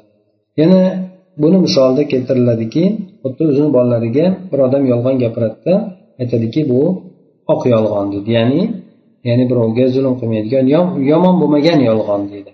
Yana 0.61 0.83
buni 1.43 1.59
misolda 1.67 2.03
keltiriladiki 2.13 2.85
xuddi 3.23 3.43
o'zini 3.51 3.71
bolalariga 3.77 4.27
bir 4.51 4.59
odam 4.67 4.83
yolg'on 4.93 5.17
gapiradida 5.25 5.75
aytadiki 6.23 6.61
bu 6.71 6.81
oq 7.55 7.63
yolg'on 7.75 8.07
deydi. 8.13 8.31
Ya'ni 8.39 8.63
ya'ni 9.29 9.45
birovga 9.51 9.85
zulm 9.95 10.15
qilmaydigan 10.21 10.65
yomon 11.13 11.35
bo'lmagan 11.41 11.79
yolg'on 11.89 12.23
deydi. 12.33 12.53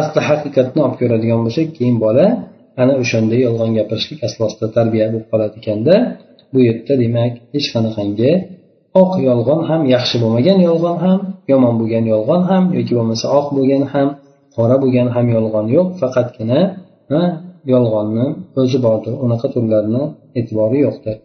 Asli 0.00 0.20
haqiqatni 0.28 0.80
olib 0.86 0.96
ko'radigan 1.00 1.40
bo'lsak 1.46 1.68
keyin 1.76 1.96
bola 2.04 2.26
ana 2.82 2.92
o'shanda 3.02 3.36
yolg'on 3.46 3.70
gapirishlik 3.78 4.20
asosida 4.28 4.66
tarbiya 4.76 5.06
bo'lib 5.12 5.26
qoladi 5.32 5.54
ekanda 5.60 5.94
bu 6.52 6.58
yerda 6.68 6.94
demak 7.02 7.32
hech 7.54 7.66
qanaqangi 7.74 8.32
oq 9.02 9.12
yolg'on 9.28 9.60
ham 9.68 9.82
yaxshi 9.94 10.16
bo'lmagan 10.22 10.58
yolg'on 10.68 10.96
ham 11.04 11.18
yomon 11.52 11.74
bo'lgan 11.80 12.04
yolg'on 12.12 12.42
ham 12.50 12.64
yoki 12.76 12.92
bo'lmasa 12.98 13.26
oq 13.38 13.46
bo'lgan 13.56 13.84
ham 13.92 14.08
qora 14.56 14.76
bo'lgan 14.82 15.08
ham 15.14 15.26
yolg'on 15.36 15.66
yo'q. 15.76 15.88
Faqatgina 16.00 16.60
yolg'onni 17.72 18.26
o'zi 18.60 18.78
bordir 18.86 19.14
unaqa 19.24 19.46
turlarni 19.54 20.02
e'tibori 20.38 20.78
yo'qdir. 20.86 21.16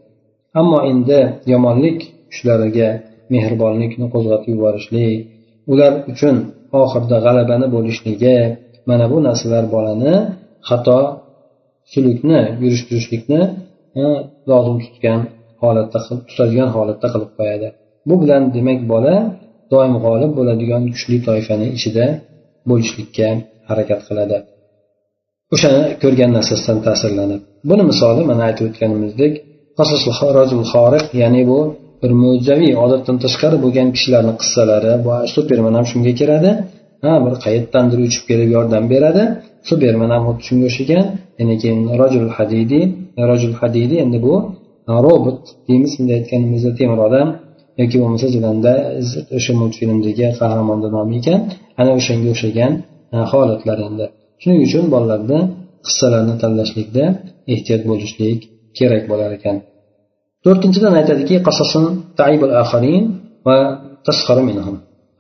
Ammo 0.60 0.80
endi 0.92 1.20
yomonlik 1.54 2.00
kuchlariga 2.32 2.90
mehribonlikni 3.34 4.06
qo'zg'atib 4.14 4.50
yuborishlik 4.54 5.18
ular 5.72 5.92
uchun 6.12 6.36
oxirida 6.86 7.18
g'alabani 7.26 7.68
bo'lishligi 7.76 8.38
mana 8.90 9.06
bu 9.12 9.18
narsalar 9.28 9.64
bolani 9.76 10.14
xato 10.70 11.00
sulukni 11.92 12.40
yurish 12.64 12.84
turishlikni 12.88 13.42
lozim 14.50 14.78
tutgan 14.84 15.20
holatda 15.64 16.00
tutadigan 16.30 16.70
holatda 16.76 17.08
qilib 17.14 17.32
qo'yadi. 17.40 17.68
Bu 18.08 18.16
bilan 18.22 18.42
demak 18.56 18.80
bola 18.94 19.16
doim 19.74 19.94
g'olib 20.06 20.32
bo'ladigan 20.40 20.84
kuchli 20.94 21.18
toifani 21.28 21.68
ichida 21.78 22.06
bo'lishlikka 22.70 23.28
harakat 23.70 24.02
qiladi. 24.08 24.38
O'shani 25.54 25.82
ko'rgan 26.04 26.32
narsasidan 26.38 26.80
ta'sirlanib. 26.88 27.42
Buni 27.70 27.84
misoli 27.92 28.22
mana 28.32 28.42
aytib 28.50 28.66
o'tganimizdek 28.70 29.34
ya'ni 31.22 31.42
bu 31.50 31.60
bir 32.06 32.14
mo'jizaviy 32.24 32.74
odatdan 32.84 33.18
tashqari 33.24 33.58
bo'lgan 33.64 33.88
kishilarni 33.96 34.34
qissalari 34.42 34.94
bu 35.06 35.12
superman 35.36 35.74
ham 35.78 35.86
shunga 35.92 36.14
kiradi. 36.20 36.52
Ha 37.04 37.14
bir 37.26 37.34
qayerdandir 37.46 38.00
uchib 38.08 38.24
kelib 38.30 38.50
yordam 38.56 38.84
beradi. 38.94 39.24
Superman 39.70 40.10
ham 40.16 40.24
xuddi 40.28 40.44
shunga 40.48 40.66
o'xshagan. 40.70 41.06
Yana 41.40 41.56
keyin 41.62 41.80
rojul 42.02 42.28
hadidiy 42.38 42.84
rojul 43.30 43.54
hadidiy 43.62 44.00
endi 44.06 44.18
bu 44.26 44.34
robot 45.06 45.40
deymiz 45.68 45.92
bunday 45.98 46.16
aytganimizda 46.20 46.72
temir 46.80 47.00
odam 47.08 47.28
yoki 47.82 47.96
bo'lmasa 48.02 48.28
jilanda 48.36 48.74
o'sha 49.38 49.54
multfilmdagi 49.62 50.26
qahramonni 50.40 50.90
nomi 50.98 51.16
ekan. 51.22 51.40
Ana 51.82 51.92
o'shanga 52.00 52.28
o'xshagan 52.34 52.72
holatlar 53.32 53.78
endi. 53.88 54.06
Shuning 54.42 54.60
uchun 54.68 54.86
bolalarda 54.94 55.38
qissalarni 55.86 56.36
tanlashlikda 56.44 57.04
ehtiyot 57.54 57.82
bo'lishlik 57.90 58.40
kerak 58.78 59.04
bo'lar 59.12 59.32
ekan. 59.40 59.58
To'rtinchidan 60.46 60.94
aytadiki 60.94 61.42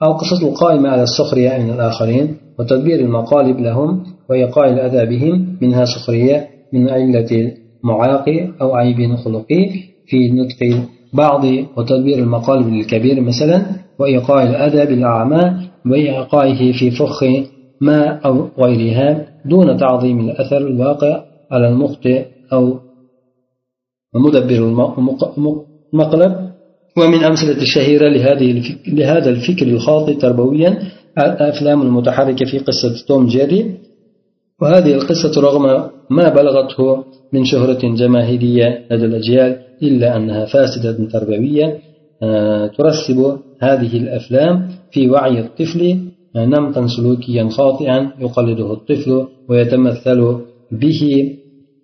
أو 0.04 0.14
قصص 0.14 0.44
القائمة 0.44 0.90
على 0.90 1.04
السخرية 1.04 1.58
من 1.58 1.70
الآخرين 1.70 2.38
وتدبير 2.60 3.00
المقالب 3.00 3.60
لهم 3.60 4.04
وإيقاع 4.30 4.70
الأذى 4.70 5.06
بهم 5.06 5.58
منها 5.62 5.86
سخرية 5.86 6.48
من 6.74 6.90
علة 6.90 7.52
المعاق 7.84 8.26
أو 8.62 8.76
عيب 8.76 9.16
خلقي 9.16 9.70
في 10.08 10.18
نطق 10.32 10.88
بعض 11.14 11.46
وتدبير 11.78 12.18
المقالب 12.20 12.68
للكبير 12.68 13.22
مثلا 13.22 13.62
وإيقاع 14.00 14.44
الأذى 14.44 14.86
بالأعمى 14.86 15.56
وإيقاعه 15.86 16.72
في 16.72 16.92
فخ 16.92 17.24
ما 17.82 18.20
أو 18.26 18.48
غيرها 18.60 19.28
دون 19.46 19.78
تعظيم 19.78 20.20
الأثر 20.20 20.58
الواقع 20.58 21.22
على 21.52 21.68
المخطئ 21.68 22.26
أو 22.54 22.80
ومدبر 24.16 24.60
المقلب 25.94 26.34
ومن 26.98 27.24
أمثلة 27.24 27.62
الشهيرة 27.62 28.10
لهذه 28.10 28.62
لهذا 28.88 29.30
الفكر 29.30 29.68
الخاطئ 29.68 30.16
تربويا 30.16 30.80
الأفلام 31.20 31.82
المتحركة 31.82 32.46
في 32.46 32.60
قصة 32.60 33.06
توم 33.08 33.28
جيري. 33.28 33.72
وهذه 34.62 34.94
القصة 34.94 35.42
رغم 35.42 35.90
ما 36.10 36.30
بلغته 36.30 37.04
من 37.34 37.46
شهرة 37.46 37.96
جماهيرية 37.96 38.86
لدى 38.92 39.06
الأجيال 39.06 39.58
إلا 39.84 40.18
أنها 40.18 40.46
فاسدة 40.46 41.10
تربوية 41.14 41.78
ترسب 42.78 43.38
هذه 43.62 43.98
الأفلام 43.98 44.68
في 44.92 45.10
وعي 45.10 45.40
الطفل 45.40 45.98
نمطا 46.36 46.88
سلوكيا 46.88 47.50
خاطئا 47.50 48.12
يقلده 48.20 48.74
الطفل 48.74 49.28
ويتمثل 49.50 50.38
به 50.72 51.34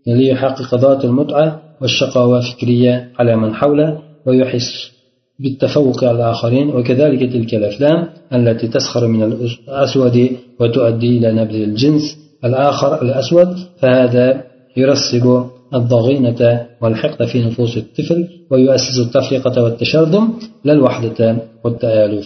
ليحقق 0.07 0.75
ذات 0.75 1.05
المتعة. 1.05 1.70
والشقاوة 1.81 2.41
فكرية 2.41 3.09
على 3.19 3.35
من 3.35 3.55
حوله 3.55 3.99
ويحس 4.25 4.91
بالتفوق 5.39 6.03
على 6.03 6.17
الآخرين 6.17 6.67
وكذلك 6.69 7.21
تلك 7.33 7.51
الأفلام 7.55 8.07
التي 8.33 8.67
تسخر 8.67 9.07
من 9.07 9.23
الأسود 9.23 10.17
وتؤدي 10.59 11.17
إلى 11.17 11.31
نبذ 11.31 11.55
الجنس 11.55 12.17
الآخر 12.45 13.01
الأسود. 13.01 13.57
فهذا 13.79 14.43
يرسب 14.77 15.45
الضغينة 15.73 16.41
والحقد 16.81 17.25
في 17.25 17.45
نفوس 17.45 17.77
الطفل 17.77 18.27
ويؤسس 18.51 18.97
التفرقة 19.05 19.63
والتشرذم 19.63 20.33
لا 20.65 20.73
الوحدة 20.73 21.37
والتآلف. 21.63 22.25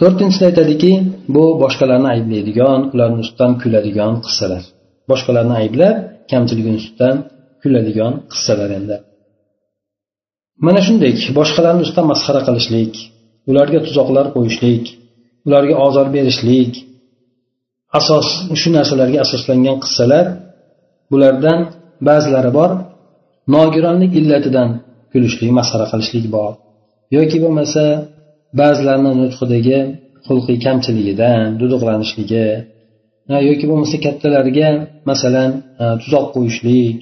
to'rtinchisida 0.00 0.46
aytadiki 0.50 0.92
bu 1.34 1.44
boshqalarni 1.62 2.08
ayblaydigan 2.14 2.80
ularni 2.94 3.18
ustidan 3.24 3.52
kuladigan 3.62 4.12
qissalar 4.24 4.62
boshqalarni 5.10 5.54
ayblab 5.62 5.94
kamchiligini 6.30 6.76
ustidan 6.82 7.16
kuladigan 7.64 8.12
qissalar 8.32 8.70
endi. 8.78 8.96
Mana 10.66 10.80
shunday 10.86 11.12
boshqalarni 11.38 11.82
ustidan 11.86 12.06
masxara 12.12 12.40
qilishlik 12.48 12.92
ularga 13.50 13.80
tuzoqlar 13.86 14.26
qo'yishlik 14.34 14.84
ularga 15.46 15.74
ozor 15.86 16.06
berishlik 16.16 16.72
asos 17.98 18.28
shu 18.60 18.68
narsalarga 18.76 19.18
asoslangan 19.26 19.76
qissalar 19.84 20.26
bulardan 21.12 21.60
ba'zilari 22.08 22.50
bor 22.58 22.70
nogironlik 23.54 24.12
illatidan 24.20 24.68
kulishlik 25.12 25.50
masxara 25.58 25.86
qilishlik 25.92 26.26
bor. 26.36 26.52
Yoki 27.16 27.38
bo'lmasa 27.44 27.84
ba'zilarni 28.60 29.12
nutqidagi 29.22 29.78
xulqiy 30.26 30.56
kamchiligidan 30.66 31.44
duduqlanishligi 31.60 32.46
yoki 33.48 33.64
bo'lmasa 33.70 33.96
kattalarga 34.06 34.70
masalan 35.10 35.50
tuzoq 36.02 36.26
qo'yishlik 36.34 36.96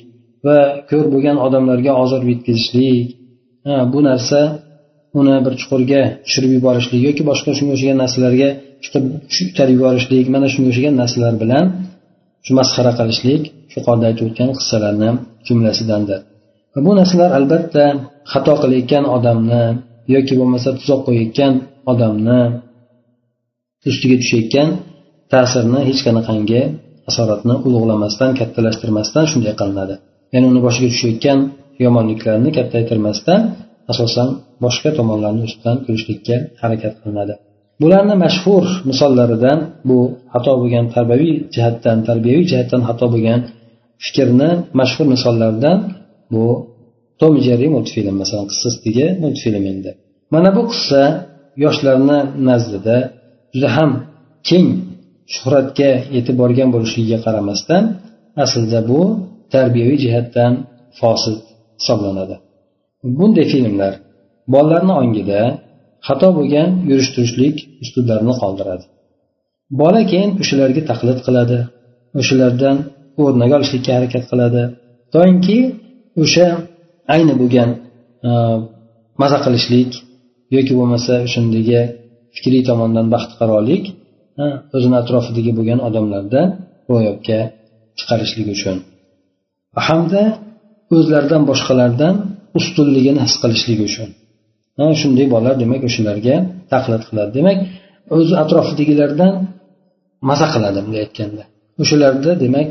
va 0.46 0.58
ko'r 0.90 1.06
bo'lgan 1.14 1.36
odamlarga 1.46 1.92
ozor 2.02 2.22
yetkazishlik. 2.32 3.06
Bu 3.92 4.00
narsa 4.08 4.40
uni 5.20 5.36
bir 5.46 5.54
chuqurga 5.60 6.02
tushirib 6.24 6.52
yuborishlik 6.56 7.00
yoki 7.08 7.22
boshqa 7.30 7.50
shunga 7.58 7.72
o'xshagan 7.76 7.98
narsalarga 8.04 8.48
chiqib 8.84 9.04
itarib 9.52 9.74
yuborishlik 9.78 10.26
mana 10.34 10.46
shunga 10.52 10.68
o'xshagan 10.72 10.94
narsalar 11.02 11.34
bilan 11.42 11.64
shu 12.44 12.52
masxara 12.58 12.92
qilishlik 12.98 13.42
yuqorida 13.74 14.06
aytib 14.10 14.24
o'tgan 14.28 14.50
qissalarni 14.58 15.10
jumlasidandir. 15.46 16.20
Bu 16.86 16.92
narsalar 17.00 17.30
albatta 17.38 17.84
xato 18.32 18.54
qilayotgan 18.62 19.04
odamni 19.16 19.64
yoki 20.14 20.34
bo'lmasa 20.40 20.68
tuzoq 20.78 21.00
qo'yayotgan 21.06 21.52
odamni 21.92 22.40
ustiga 23.90 24.16
tushayotgan 24.22 24.68
ta'sirni 25.32 25.80
hech 25.88 26.00
qanaqangi 26.06 26.60
asoratni 27.10 27.54
ulug'lamasdan 27.66 28.30
kattalashtirmasdan 28.40 29.24
shunday 29.32 29.54
qilinadi. 29.60 29.94
Ya'ni 30.32 30.46
uni 30.52 30.60
boshiga 30.66 30.88
tushayotgan 30.94 31.38
yomonliklarni 31.84 32.50
kattaytirmasdan 32.58 33.40
asosan 33.92 34.28
boshqa 34.64 34.90
tomonlarni 34.98 35.42
ustidan 35.48 35.76
kulishlikka 35.84 36.36
harakat 36.62 36.94
qilinadi. 37.00 37.34
Bularni 37.82 38.16
mashhur 38.24 38.64
misollaridan 38.90 39.58
bu 39.88 39.98
xato 40.32 40.52
bo'lgan 40.60 40.86
tarbiyaviy 40.94 41.34
jihatdan 41.54 41.98
tarbiyaviy 42.08 42.46
jihatdan 42.52 42.80
xato 42.88 43.06
bo'lgan 43.14 43.40
fikrni 44.04 44.50
mashhur 44.80 45.06
misollaridan 45.14 45.78
bu 46.32 46.44
tom 47.20 47.34
jerri 47.46 47.68
multfilm 47.76 48.14
masalan 48.22 48.46
qissasidagi 48.52 49.06
multfilm 49.24 49.64
endi. 49.72 49.90
Mana 50.34 50.50
bu 50.56 50.62
qissa 50.72 51.02
yoshlarni 51.64 52.18
nazdida 52.48 52.96
juda 53.54 53.68
ham 53.76 53.90
keng 54.48 54.68
shuhratga 55.34 55.90
yetib 56.16 56.36
borgan 56.42 56.68
bo'lishligiga 56.74 57.18
qaramasdan 57.26 57.82
aslida 58.44 58.80
bu 58.90 59.00
tarbiyaviy 59.54 59.98
jihatdan 60.04 60.52
fosil 60.98 61.36
hisoblanadi. 61.80 62.36
Bunday 63.18 63.46
filmlar 63.52 63.92
bolalarni 64.54 64.94
ongida 65.02 65.40
xato 66.06 66.28
bo'lgan 66.38 66.68
yurish 66.90 67.10
turishlik 67.14 67.56
uslublarini 67.82 68.34
qoldiradi. 68.42 68.84
Bola 69.80 70.00
keyin 70.10 70.30
o'shalarga 70.42 70.82
taqlid 70.90 71.18
qiladi 71.26 71.58
o'shalardan 72.20 72.76
o'rnak 73.22 73.50
olishlikka 73.56 73.90
harakat 73.96 74.24
qiladi. 74.30 74.62
Doimki 75.14 75.58
o'sha 76.22 76.46
ayni 77.14 77.34
bo'lgan 77.40 77.70
e, 78.28 78.30
maza 79.20 79.38
qilishlik 79.44 79.90
yoki 80.56 80.72
bo'lmasa 80.78 81.12
o'shandagi 81.26 81.80
fikriy 82.36 82.62
tomondan 82.68 83.06
baxtiqarolik 83.14 83.84
e, 84.42 84.44
o'zini 84.76 84.96
atrofidagi 85.02 85.52
bo'lgan 85.58 85.78
odamlarda 85.88 86.40
ro'yobga 86.90 87.40
chiqarishlik 87.98 88.48
uchun 88.56 88.76
hamda 89.88 90.22
o'zlaridan 90.96 91.42
boshqalardan 91.50 92.14
ustunligini 92.58 93.20
his 93.26 93.34
qilishligi 93.42 93.84
uchun. 93.90 94.08
Shunday 95.00 95.26
bolalar 95.34 95.54
demak 95.62 95.82
o'shalarga 95.88 96.34
taqlid 96.72 97.02
qiladi. 97.08 97.30
Demak 97.38 97.58
o'zi 98.16 98.34
atrofidagilardan 98.44 99.32
maza 100.28 100.46
qiladi 100.54 100.78
bunday 100.84 101.00
aytganda. 101.06 101.42
O'shalarda 101.82 102.32
demak 102.44 102.68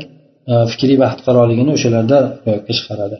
e, 0.52 0.54
fikriy 0.72 0.98
baxtiqaroligini 1.04 1.70
o'shalarda 1.76 2.18
e, 2.24 2.30
ro'yobga 2.46 2.72
chiqaradi 2.78 3.16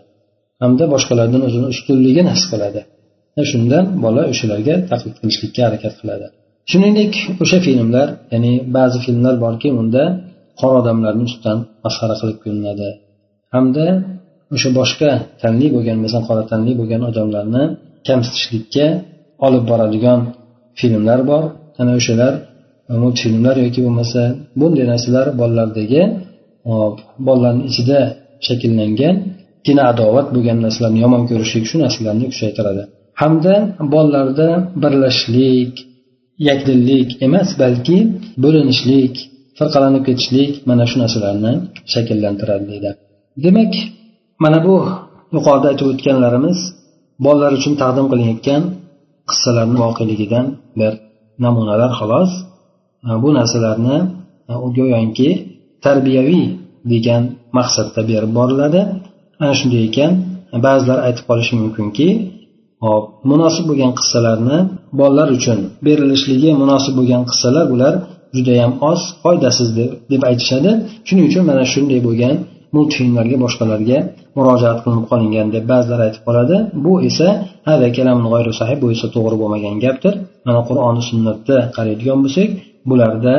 hamda 0.62 0.84
boshqalardan 0.94 1.42
o'zini 1.48 1.66
ustunligini 1.74 2.30
his 2.36 2.44
qiladi. 2.52 2.80
Shundan 3.50 3.84
bola 4.04 4.22
o'shalarga 4.32 4.74
taqlid 4.90 5.14
qilishlikka 5.20 5.60
harakat 5.68 5.94
qiladi. 6.00 6.26
Shuningdek 6.70 7.12
o'sha 7.42 7.58
filmlar 7.66 8.08
ya'ni 8.32 8.52
ba'zi 8.76 8.98
filmlar 9.06 9.34
borki 9.44 9.68
unda 9.80 10.04
qora 10.60 10.76
odamlarni 10.82 11.24
ustidan 11.28 11.58
masxara 11.84 12.14
qilib 12.20 12.38
ko'rinadi. 12.44 12.88
Hamda 13.54 13.86
o'sha 14.54 14.70
boshqa 14.78 15.10
tanli 15.42 15.66
bo'lgan 15.74 15.98
masalan 16.04 16.24
qora 16.28 16.42
tanli 16.52 16.72
bo'lgan 16.80 17.02
odamlarni 17.10 17.62
kamsitishlikka 18.08 18.86
olib 19.46 19.64
boradigan 19.70 20.20
filmlar 20.78 21.20
bor. 21.30 21.44
Ana 21.80 21.92
o'shalar 22.00 22.32
multfilmlar 23.02 23.56
yoki 23.64 23.80
bo'lmasa 23.86 24.22
bunday 24.60 24.84
narsalar 24.92 25.26
bolalardagi 25.40 26.02
bolalarni 27.26 27.64
ichida 27.70 28.00
shakllangan 28.46 29.14
gina 29.66 29.82
adovat 29.92 30.26
bo'lgan 30.34 30.58
narsalarni 30.66 30.98
yomon 31.04 31.22
ko'rishlik 31.30 31.64
shu 31.70 31.76
narsalarni 31.84 32.26
kuchaytiradi. 32.32 32.82
Hamda 33.20 33.54
bolalarda 33.94 34.48
birlashishlik 34.82 35.72
yakdillik 36.48 37.08
emas 37.26 37.48
balki 37.62 37.98
bo'linishlik 38.44 39.14
firqalanib 39.58 40.02
ketishlik 40.08 40.52
mana 40.68 40.84
shu 40.90 40.96
narsalarni 41.02 41.52
shakllantiradi 41.92 42.66
deydi. 42.72 42.92
Demak 43.44 43.72
mana 44.42 44.58
bu 44.66 44.76
yuqorida 45.34 45.66
aytib 45.72 45.86
o'tganlarimiz 45.92 46.58
bolalar 47.24 47.52
uchun 47.58 47.74
taqdim 47.82 48.06
qilinayotgan 48.10 48.62
qissalarni 49.30 49.76
voqeligidan 49.84 50.46
bir 50.80 50.92
namunalar 51.44 51.90
xolos. 51.98 52.30
Bu 53.22 53.28
narsalarni 53.38 53.96
e, 54.52 54.54
go'yoki 54.76 55.30
tarbiyaviy 55.84 56.44
degan 56.92 57.22
maqsadda 57.58 58.00
berib 58.10 58.32
boriladi. 58.38 58.80
Ana 59.42 59.54
shunday 59.60 59.82
ekan 59.88 60.12
ba'zilar 60.66 60.98
aytib 61.06 61.24
qolishi 61.30 61.54
mumkinki 61.62 62.08
hop 62.84 63.04
munosib 63.30 63.64
bo'lgan 63.70 63.92
qissalarni 63.98 64.58
bolalar 65.00 65.28
uchun 65.38 65.58
berilishligi 65.86 66.50
munosib 66.62 66.94
bo'lgan 66.98 67.22
qissalar 67.30 67.64
bular 67.72 67.94
judayam 68.36 68.72
oz 68.90 69.00
foydasiz 69.22 69.68
deb 70.12 70.22
aytishadi. 70.30 70.70
Shuning 71.06 71.26
uchun 71.30 71.42
mana 71.50 71.64
shunday 71.72 72.00
bo'lgan 72.08 72.36
multfilmlarga 72.76 73.36
boshqalarga 73.44 73.98
murojaat 74.36 74.78
qilinib 74.84 75.06
qolingan 75.12 75.48
deb 75.54 75.64
ba'zilar 75.72 76.00
aytib 76.06 76.22
qoladi. 76.28 76.56
Bu 76.84 76.92
esa 77.08 77.28
bu 78.82 78.86
esa 78.94 79.06
to'g'ri 79.14 79.36
bo'lmagan 79.42 79.76
gapdir. 79.84 80.14
Mana 80.46 80.60
qur'oni 80.68 81.02
sunnatda 81.10 81.56
qaraydigan 81.76 82.18
bo'lsak 82.24 82.48
bularda 82.90 83.34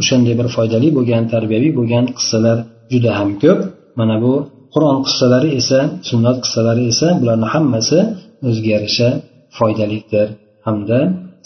o'shanday 0.00 0.34
bir 0.40 0.48
foydali 0.56 0.88
bo'lgan 0.96 1.24
tarbiyaviy 1.34 1.72
bo'lgan 1.78 2.04
qissalar 2.18 2.58
juda 2.92 3.10
ham 3.18 3.30
ko'p. 3.42 3.58
Mana 4.00 4.16
bu 4.24 4.32
qur'on 4.74 4.98
qissalari 5.06 5.50
esa 5.60 5.78
sunnat 6.10 6.36
qissalari 6.44 6.84
esa 6.92 7.08
bularni 7.20 7.48
hammasi 7.54 7.98
o'ziga 8.48 8.70
yarasha 8.76 9.08
foydalikdir 9.58 10.28
hamda 10.66 10.98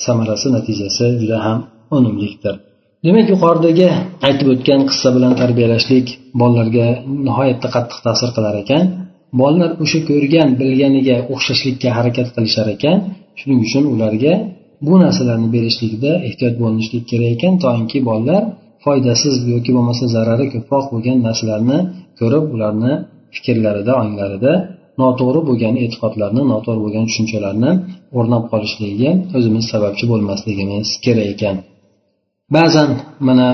samarasi 0.05 0.46
natijasi 0.57 1.07
juda 1.20 1.38
ham 1.46 1.59
unumlikdir 1.96 2.55
demak 3.04 3.26
yuqoridagi 3.32 3.88
aytib 4.26 4.48
o'tgan 4.54 4.80
qissa 4.90 5.08
bilan 5.16 5.32
tarbiyalashlik 5.40 6.06
bolalarga 6.40 6.86
nihoyatda 7.26 7.68
qattiq 7.74 7.98
ta'sir 8.06 8.28
qilar 8.36 8.54
ekan. 8.62 8.84
Bolalar 9.40 9.70
o'sha 9.84 10.00
ko'rgan 10.10 10.48
bilganiga 10.60 11.16
o'xshashlikka 11.32 11.88
harakat 11.98 12.28
qilishar 12.34 12.66
ekan. 12.76 12.96
Shuning 13.38 13.61
uchun 13.66 13.84
ularga 13.94 14.32
bu 14.86 14.94
narsalarni 15.05 15.48
berishlikda 15.57 16.12
ehtiyot 16.28 16.55
bo'linishlik 16.62 17.05
kerak 17.11 17.30
ekan 17.36 17.55
toinki 17.64 17.98
bolalar 18.09 18.42
foydasiz 18.84 19.34
yoki 19.53 19.70
bo'lmasa 19.76 20.05
zarari 20.16 20.46
ko'proq 20.55 20.84
bo'lgan 20.92 21.18
narsalarni 21.26 21.78
ko'rib 22.20 22.44
ularni 22.55 22.92
fikrlarida 23.34 23.92
onglarida 24.03 24.53
noto'g'ri 25.03 25.40
bo'lgan 25.48 25.74
e'tiqodlarni 25.84 26.42
noto'g'ri 26.53 26.80
bo'lgan 26.84 27.05
tushunchalarni 27.09 27.70
o'rnab 28.18 28.44
qolishligiga 28.53 29.11
o'zimiz 29.36 29.64
sababchi 29.72 30.05
bo'lmasligimiz 30.12 30.86
kerak 31.05 31.28
ekan. 31.34 31.57
Ba'zan 32.57 32.90
mana 33.28 33.48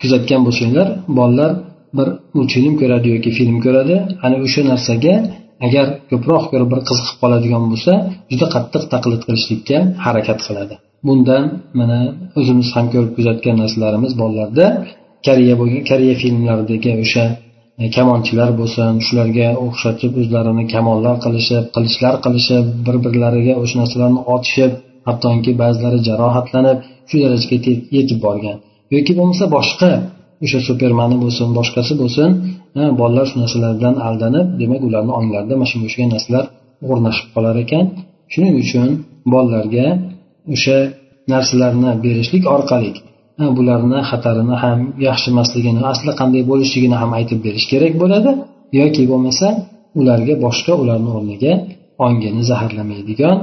kuzatgan 0.00 0.40
bo'lsanglar 0.46 0.88
bolalar 1.18 1.52
bir 1.96 2.08
multfilm 2.36 2.74
ko'radi 2.80 3.06
yoki 3.14 3.30
film 3.38 3.56
ko'radi. 3.66 3.96
Ana 4.24 4.36
o'sha 4.44 4.62
narsaga 4.72 5.14
agar 5.66 5.86
ko'proq 6.10 6.44
ko'rib 6.52 6.68
bir 6.72 6.80
qiziqib 6.88 7.16
qoladigan 7.22 7.64
bo'lsa 7.72 7.92
juda 8.30 8.46
qattiq 8.54 8.82
taqlid 8.92 9.22
qilishlikka 9.28 9.78
harakat 10.04 10.38
qiladi. 10.46 10.74
Bundan 11.06 11.44
mana 11.78 11.98
o'zimiz 12.38 12.68
ham 12.76 12.86
ko'rib 12.94 13.12
kuzatgan 13.18 13.56
narsalarimiz 13.62 14.12
bolalarda. 14.22 14.66
Koreya 15.26 15.54
bo'lgan 15.60 15.82
koreya 15.90 16.14
filmlaridagi 16.22 16.90
o'sha 17.04 17.24
e, 17.82 17.84
kamonchilar 17.96 18.50
bo'lsin 18.60 18.92
shularga 19.06 19.48
o'xshatib 19.64 20.12
o'zlarini 20.20 20.64
kamonlar 20.74 21.16
qilishib 21.24 21.64
qilichlar 21.74 22.14
qilishib 22.24 22.64
bir 22.86 22.96
birlariga 23.04 23.54
o'sha 23.62 23.76
narsalarni 23.82 24.20
otishib 24.34 24.72
hattoki 25.08 25.52
ba'zilari 25.62 25.98
jarohatlanib 26.08 26.78
shu 27.08 27.16
darajaga 27.24 27.72
yetib 27.96 28.18
borgan. 28.26 28.56
Yoki 28.94 29.12
bo'lmasa 29.18 29.44
boshqa 29.56 29.90
o'sha 30.44 30.60
supermani 30.68 31.16
bo'lsin 31.22 31.48
boshqasi 31.58 31.92
bo'lsin 32.02 32.30
bolalar 33.00 33.26
shu 33.30 33.36
narsalardan 33.42 33.94
aldanib 34.06 34.46
demak 34.60 34.80
ularni 34.88 35.12
onglarida 35.20 35.54
mana 35.60 35.68
shunga 35.70 35.86
o'xshagan 35.88 36.10
narsalar 36.14 36.44
o'rnashib 36.90 37.28
qolar 37.34 37.54
ekan. 37.64 37.84
Shuning 38.32 38.54
uchun 38.62 38.88
bolalarga 39.32 39.86
o'sha 40.54 40.78
narsalarni 41.32 41.90
berishlik 42.04 42.44
orqali 42.56 42.90
bularni 43.56 44.00
xatarini 44.10 44.56
ham 44.62 44.78
yaxshi 45.08 45.28
emasligini 45.34 45.82
asli 45.92 46.12
qanday 46.20 46.42
bo'lishligini 46.50 46.96
ham 47.02 47.10
aytib 47.18 47.38
berish 47.46 47.66
kerak 47.72 47.92
bo'ladi. 48.02 48.30
Yoki 48.80 49.02
bo'lmasa 49.12 49.46
ularga 50.00 50.34
boshqa 50.44 50.72
ularni 50.82 51.10
o'rniga 51.16 51.52
ongini 52.06 52.42
zaharlamaydigan 52.50 53.36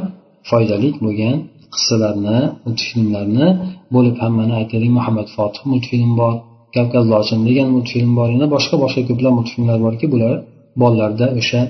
foydali 0.49 0.89
bo'lgan 1.05 1.35
qissalarni 1.74 2.38
multfilmlarni 2.64 3.46
bo'lib 3.94 4.16
hammani 4.22 4.52
aytaylik 4.60 4.92
muhammad 4.98 5.28
fotih 5.36 5.62
multfilm 5.72 6.12
bor 6.20 6.34
kavkaz 6.74 7.04
lochin 7.14 7.40
degan 7.48 7.68
multfilm 7.76 8.12
bor 8.18 8.28
yana 8.34 8.46
boshqa 8.54 8.76
boshqa 8.84 9.02
ko'plab 9.08 9.32
multfilmlar 9.38 9.78
borki 9.86 10.06
bular 10.14 10.34
bolalarda 10.82 11.26
o'sha 11.40 11.60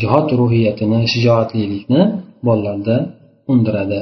jihod 0.00 0.28
ruhiyatini 0.40 1.00
shijoatlilikni 1.12 2.00
bolalarda 2.46 2.96
undiradi 3.52 4.00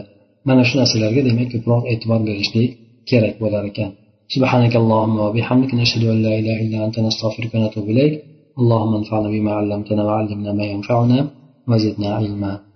mana 0.48 0.62
shu 0.68 0.74
narsalarga 0.80 1.20
demak 1.28 1.48
ko'proq 1.54 1.82
e'tibor 1.92 2.20
berishlik 2.28 2.70
kerak 3.10 3.34
bo'lar 3.44 3.64
ekan 3.72 3.90
سبحانك 4.36 4.74
اللهم 4.82 5.16
وبحمدك 5.26 5.70
نشهد 5.80 6.02
أن 6.12 6.18
لا 6.26 6.32
إله 6.40 6.58
إلا 6.64 6.78
أنت 6.86 6.96
نستغفرك 7.06 7.52
ونتوب 7.54 7.86
إليك 7.92 8.14
اللهم 8.60 8.92
انفعنا 9.00 9.28
بما 9.34 9.52
علمتنا 9.58 10.02
وعلمنا 10.08 10.50
ما 10.58 10.64
ينفعنا 10.74 11.18
وزدنا 11.70 12.08
علما 12.18 12.52